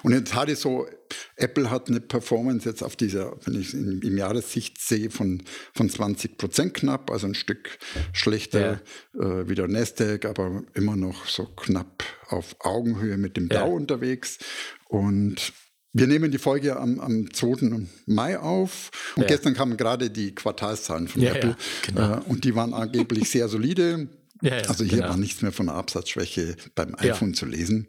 Und 0.02 0.12
jetzt 0.12 0.34
hatte 0.34 0.52
ich 0.52 0.58
so, 0.58 0.86
Apple 1.36 1.70
hat 1.70 1.88
eine 1.88 2.00
Performance 2.00 2.68
jetzt 2.68 2.82
auf 2.82 2.96
dieser, 2.96 3.36
wenn 3.44 3.60
ich 3.60 3.68
es 3.68 3.74
im 3.74 4.16
Jahressicht 4.16 4.80
sehe, 4.80 5.10
von, 5.10 5.42
von 5.74 5.88
20 5.88 6.38
Prozent 6.38 6.74
knapp, 6.74 7.10
also 7.10 7.26
ein 7.26 7.34
Stück 7.34 7.78
schlechter 8.12 8.80
ja. 9.14 9.22
äh, 9.22 9.48
wie 9.48 9.54
der 9.54 9.68
Nasdaq, 9.68 10.24
aber 10.24 10.62
immer 10.74 10.96
noch 10.96 11.26
so 11.26 11.44
knapp 11.44 12.04
auf 12.28 12.56
Augenhöhe 12.60 13.16
mit 13.16 13.36
dem 13.36 13.48
ja. 13.50 13.64
Dow 13.64 13.74
unterwegs. 13.74 14.38
Und 14.88 15.52
wir 15.92 16.06
nehmen 16.06 16.30
die 16.30 16.38
Folge 16.38 16.76
am, 16.76 17.00
am 17.00 17.32
2. 17.32 17.86
Mai 18.06 18.38
auf 18.38 18.90
und 19.16 19.22
ja. 19.22 19.28
gestern 19.28 19.54
kamen 19.54 19.76
gerade 19.76 20.10
die 20.10 20.34
Quartalszahlen 20.34 21.08
von 21.08 21.22
Apple 21.22 21.56
genau. 21.86 22.18
äh, 22.18 22.20
und 22.26 22.44
die 22.44 22.54
waren 22.54 22.74
angeblich 22.74 23.30
sehr 23.30 23.48
solide. 23.48 24.08
Ja, 24.42 24.56
ja, 24.56 24.68
also 24.68 24.84
hier 24.84 24.98
genau. 24.98 25.10
war 25.10 25.16
nichts 25.16 25.42
mehr 25.42 25.52
von 25.52 25.68
einer 25.68 25.78
Absatzschwäche 25.78 26.56
beim 26.74 26.94
iPhone 26.96 27.30
ja. 27.30 27.34
zu 27.34 27.46
lesen. 27.46 27.88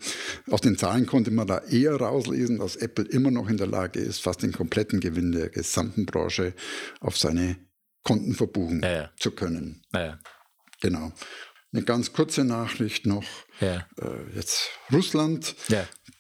Aus 0.50 0.62
den 0.62 0.78
Zahlen 0.78 1.06
konnte 1.06 1.32
man 1.32 1.48
da 1.48 1.60
eher 1.60 1.96
rauslesen, 1.96 2.60
dass 2.60 2.76
Apple 2.76 3.06
immer 3.06 3.32
noch 3.32 3.50
in 3.50 3.58
der 3.58 3.68
Lage 3.68 4.00
ist, 4.00 4.22
fast 4.22 4.42
den 4.42 4.52
kompletten 4.52 5.00
Gewinn 5.00 5.32
der 5.32 5.50
gesamten 5.50 6.06
Branche 6.06 6.54
auf 7.02 7.18
seine 7.18 7.58
Konten 8.04 8.34
verbuchen 8.34 8.82
zu 9.20 9.32
können. 9.32 9.84
Genau. 10.82 11.12
Eine 11.72 11.84
ganz 11.84 12.14
kurze 12.14 12.44
Nachricht 12.44 13.06
noch. 13.06 13.26
Äh, 14.02 14.36
jetzt 14.36 14.70
Russland. 14.92 15.56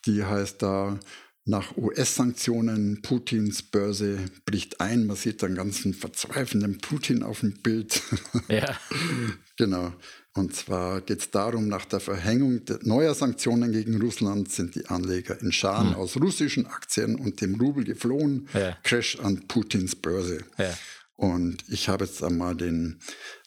Die 0.05 0.23
heißt 0.23 0.61
da, 0.61 0.99
nach 1.45 1.75
US-Sanktionen 1.77 3.01
Putins 3.01 3.63
Börse 3.63 4.19
bricht 4.45 4.81
ein. 4.81 5.07
Man 5.07 5.15
sieht 5.15 5.43
einen 5.43 5.55
ganzen 5.55 5.95
verzweifelnden 5.95 6.77
Putin 6.77 7.23
auf 7.23 7.39
dem 7.39 7.59
Bild. 7.61 8.01
Ja. 8.47 8.77
genau. 9.59 9.93
Und 10.33 10.55
zwar 10.55 11.01
geht 11.01 11.19
es 11.19 11.31
darum, 11.31 11.67
nach 11.67 11.85
der 11.85 11.99
Verhängung 11.99 12.61
neuer 12.81 13.13
Sanktionen 13.13 13.71
gegen 13.71 14.01
Russland 14.01 14.51
sind 14.51 14.73
die 14.73 14.87
Anleger 14.87 15.39
in 15.41 15.51
Scharen 15.51 15.91
hm. 15.91 15.95
aus 15.95 16.17
russischen 16.17 16.65
Aktien 16.65 17.15
und 17.15 17.41
dem 17.41 17.55
Rubel 17.55 17.83
geflohen. 17.83 18.47
Ja. 18.53 18.77
Crash 18.83 19.19
an 19.19 19.47
Putins 19.47 19.95
Börse. 19.95 20.43
Ja. 20.57 20.75
Und 21.15 21.65
ich 21.67 21.89
habe 21.89 22.05
jetzt 22.05 22.23
einmal 22.23 22.55
den 22.55 22.99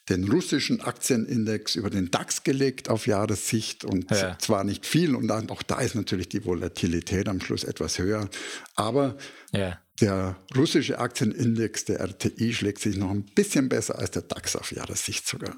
den 0.08 0.28
russischen 0.28 0.80
Aktienindex 0.80 1.76
über 1.76 1.88
den 1.88 2.10
DAX 2.10 2.42
gelegt 2.42 2.88
auf 2.88 3.06
Jahressicht 3.06 3.84
und 3.84 4.10
ja. 4.10 4.36
zwar 4.38 4.64
nicht 4.64 4.84
viel 4.84 5.14
und 5.14 5.28
dann, 5.28 5.48
auch 5.50 5.62
da 5.62 5.80
ist 5.80 5.94
natürlich 5.94 6.28
die 6.28 6.44
Volatilität 6.44 7.28
am 7.28 7.40
Schluss 7.40 7.62
etwas 7.62 7.98
höher, 7.98 8.28
aber 8.74 9.16
ja. 9.52 9.78
der 10.00 10.36
russische 10.56 10.98
Aktienindex, 10.98 11.84
der 11.84 12.00
RTI, 12.00 12.52
schlägt 12.52 12.80
sich 12.80 12.96
noch 12.96 13.10
ein 13.10 13.22
bisschen 13.22 13.68
besser 13.68 13.98
als 13.98 14.10
der 14.10 14.22
DAX 14.22 14.56
auf 14.56 14.72
Jahressicht 14.72 15.26
sogar. 15.26 15.56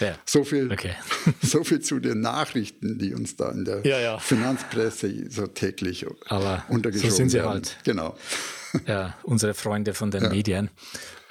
Ja. 0.00 0.16
So, 0.24 0.44
viel, 0.44 0.70
okay. 0.70 0.94
so 1.42 1.64
viel 1.64 1.80
zu 1.80 1.98
den 1.98 2.20
Nachrichten, 2.20 2.98
die 2.98 3.14
uns 3.14 3.36
da 3.36 3.50
in 3.50 3.64
der 3.64 3.84
ja, 3.86 3.98
ja. 3.98 4.18
Finanzpresse 4.18 5.30
so 5.30 5.46
täglich 5.46 6.06
Aber 6.26 6.64
untergeschoben 6.68 7.10
so 7.10 7.16
sind 7.16 7.30
sie 7.30 7.38
werden. 7.38 7.50
halt. 7.50 7.76
Genau. 7.84 8.16
Ja, 8.86 9.14
unsere 9.22 9.54
Freunde 9.54 9.94
von 9.94 10.10
den 10.10 10.28
Medien. 10.30 10.70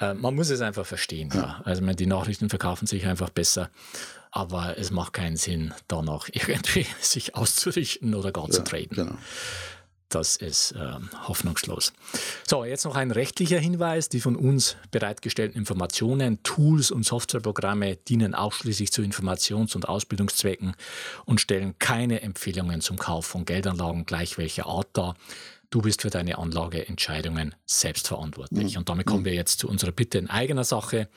Äh, 0.00 0.14
man 0.14 0.34
muss 0.34 0.50
es 0.50 0.60
einfach 0.60 0.86
verstehen. 0.86 1.30
Ja. 1.34 1.60
Also 1.64 1.84
die 1.84 2.06
Nachrichten 2.06 2.48
verkaufen 2.48 2.86
sich 2.86 3.06
einfach 3.06 3.30
besser. 3.30 3.70
Aber 4.30 4.78
es 4.78 4.90
macht 4.90 5.12
keinen 5.12 5.36
Sinn, 5.36 5.74
da 5.88 6.02
noch 6.02 6.28
irgendwie 6.32 6.86
sich 7.00 7.34
auszurichten 7.34 8.14
oder 8.14 8.32
gar 8.32 8.48
zu 8.48 8.64
traden. 8.64 8.96
Genau. 8.96 9.18
Das 10.14 10.36
ist 10.36 10.72
äh, 10.72 10.92
hoffnungslos. 11.26 11.94
So, 12.46 12.66
jetzt 12.66 12.84
noch 12.84 12.96
ein 12.96 13.10
rechtlicher 13.10 13.58
Hinweis. 13.58 14.10
Die 14.10 14.20
von 14.20 14.36
uns 14.36 14.76
bereitgestellten 14.90 15.56
Informationen, 15.56 16.42
Tools 16.42 16.90
und 16.90 17.06
Softwareprogramme 17.06 17.96
dienen 17.96 18.34
ausschließlich 18.34 18.92
zu 18.92 19.00
Informations- 19.00 19.74
und 19.74 19.88
Ausbildungszwecken 19.88 20.74
und 21.24 21.40
stellen 21.40 21.78
keine 21.78 22.20
Empfehlungen 22.20 22.82
zum 22.82 22.98
Kauf 22.98 23.24
von 23.24 23.46
Geldanlagen 23.46 24.04
gleich 24.04 24.36
welcher 24.36 24.66
Art 24.66 24.88
dar. 24.92 25.16
Du 25.72 25.80
bist 25.80 26.02
für 26.02 26.10
deine 26.10 26.36
Anlageentscheidungen 26.36 27.54
selbst 27.64 28.06
verantwortlich. 28.06 28.74
Mhm. 28.74 28.80
Und 28.80 28.88
damit 28.90 29.06
kommen 29.06 29.20
mhm. 29.20 29.24
wir 29.24 29.32
jetzt 29.32 29.58
zu 29.58 29.70
unserer 29.70 29.90
Bitte 29.90 30.18
in 30.18 30.28
eigener 30.28 30.64
Sache. 30.64 31.08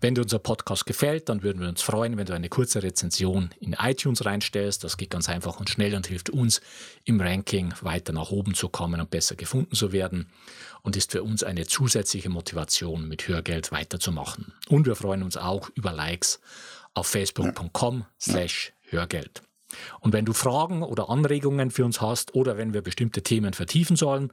Wenn 0.00 0.14
dir 0.14 0.22
unser 0.22 0.38
Podcast 0.38 0.86
gefällt, 0.86 1.28
dann 1.28 1.42
würden 1.42 1.60
wir 1.60 1.68
uns 1.68 1.82
freuen, 1.82 2.16
wenn 2.16 2.24
du 2.24 2.32
eine 2.32 2.48
kurze 2.48 2.84
Rezension 2.84 3.50
in 3.58 3.72
iTunes 3.72 4.24
reinstellst. 4.24 4.84
Das 4.84 4.98
geht 4.98 5.10
ganz 5.10 5.28
einfach 5.28 5.58
und 5.58 5.68
schnell 5.68 5.96
und 5.96 6.06
hilft 6.06 6.30
uns 6.30 6.60
im 7.02 7.20
Ranking 7.20 7.74
weiter 7.80 8.12
nach 8.12 8.30
oben 8.30 8.54
zu 8.54 8.68
kommen 8.68 9.00
und 9.00 9.10
besser 9.10 9.34
gefunden 9.34 9.74
zu 9.74 9.90
werden 9.90 10.30
und 10.82 10.94
ist 10.94 11.10
für 11.10 11.24
uns 11.24 11.42
eine 11.42 11.66
zusätzliche 11.66 12.28
Motivation, 12.28 13.08
mit 13.08 13.26
Hörgeld 13.26 13.72
weiterzumachen. 13.72 14.52
Und 14.68 14.86
wir 14.86 14.94
freuen 14.94 15.24
uns 15.24 15.36
auch 15.36 15.70
über 15.74 15.90
Likes 15.90 16.38
auf 16.94 17.08
facebook.com 17.08 18.04
slash 18.20 18.72
Hörgeld. 18.90 19.42
Und 20.00 20.12
wenn 20.12 20.24
du 20.24 20.32
Fragen 20.32 20.82
oder 20.82 21.10
Anregungen 21.10 21.70
für 21.70 21.84
uns 21.84 22.00
hast 22.00 22.34
oder 22.34 22.56
wenn 22.56 22.74
wir 22.74 22.82
bestimmte 22.82 23.22
Themen 23.22 23.54
vertiefen 23.54 23.96
sollen, 23.96 24.32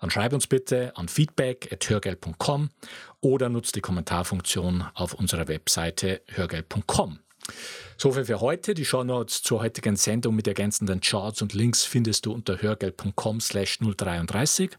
dann 0.00 0.10
schreib 0.10 0.32
uns 0.32 0.46
bitte 0.46 0.96
an 0.96 1.08
feedback.hörgeld.com 1.08 2.70
oder 3.20 3.48
nutze 3.48 3.72
die 3.72 3.80
Kommentarfunktion 3.80 4.84
auf 4.94 5.14
unserer 5.14 5.48
Webseite 5.48 6.22
hörgeld.com. 6.28 7.18
Soviel 7.96 8.24
für 8.24 8.40
heute. 8.40 8.74
Die 8.74 8.84
Shownotes 8.84 9.42
zur 9.42 9.60
heutigen 9.60 9.96
Sendung 9.96 10.36
mit 10.36 10.46
ergänzenden 10.46 11.00
Charts 11.00 11.42
und 11.42 11.54
Links 11.54 11.84
findest 11.84 12.26
du 12.26 12.32
unter 12.32 12.62
hörgeld.com 12.62 13.40
slash 13.40 13.78
033. 13.78 14.76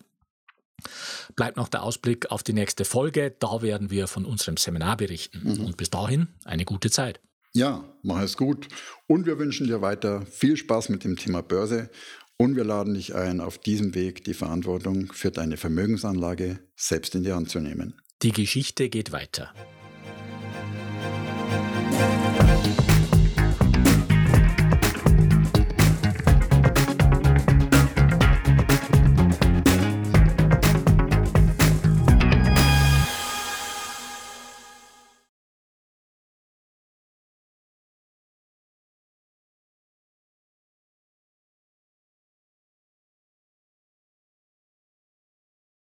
Bleibt 1.36 1.58
noch 1.58 1.68
der 1.68 1.84
Ausblick 1.84 2.32
auf 2.32 2.44
die 2.44 2.54
nächste 2.54 2.86
Folge. 2.86 3.36
Da 3.40 3.62
werden 3.62 3.90
wir 3.90 4.08
von 4.08 4.24
unserem 4.24 4.56
Seminar 4.56 4.96
berichten. 4.98 5.42
Mhm. 5.44 5.66
Und 5.66 5.78
bis 5.78 5.90
dahin 5.90 6.30
eine 6.46 6.64
gute 6.64 6.90
Zeit. 6.90 7.20
Ja, 7.54 7.84
mach 8.04 8.22
es 8.22 8.38
gut. 8.38 8.68
Und 9.08 9.26
wir 9.26 9.40
wünschen 9.40 9.68
dir 9.68 9.82
weiter 9.82 10.26
viel 10.26 10.56
Spaß 10.56 10.90
mit 10.90 11.04
dem 11.04 11.16
Thema 11.16 11.42
Börse. 11.42 11.90
Und 12.38 12.56
wir 12.56 12.64
laden 12.64 12.94
dich 12.94 13.16
ein, 13.16 13.42
auf 13.42 13.58
diesem 13.58 13.96
Weg 13.96 14.24
die 14.24 14.34
Verantwortung 14.34 15.12
für 15.12 15.32
deine 15.32 15.58
Vermögensanlage 15.58 16.60
selbst 16.76 17.16
in 17.16 17.24
die 17.24 17.34
Hand 17.34 17.50
zu 17.50 17.60
nehmen. 17.60 18.02
Die 18.22 18.32
Geschichte 18.32 18.90
geht 18.90 19.12
weiter. 19.12 19.54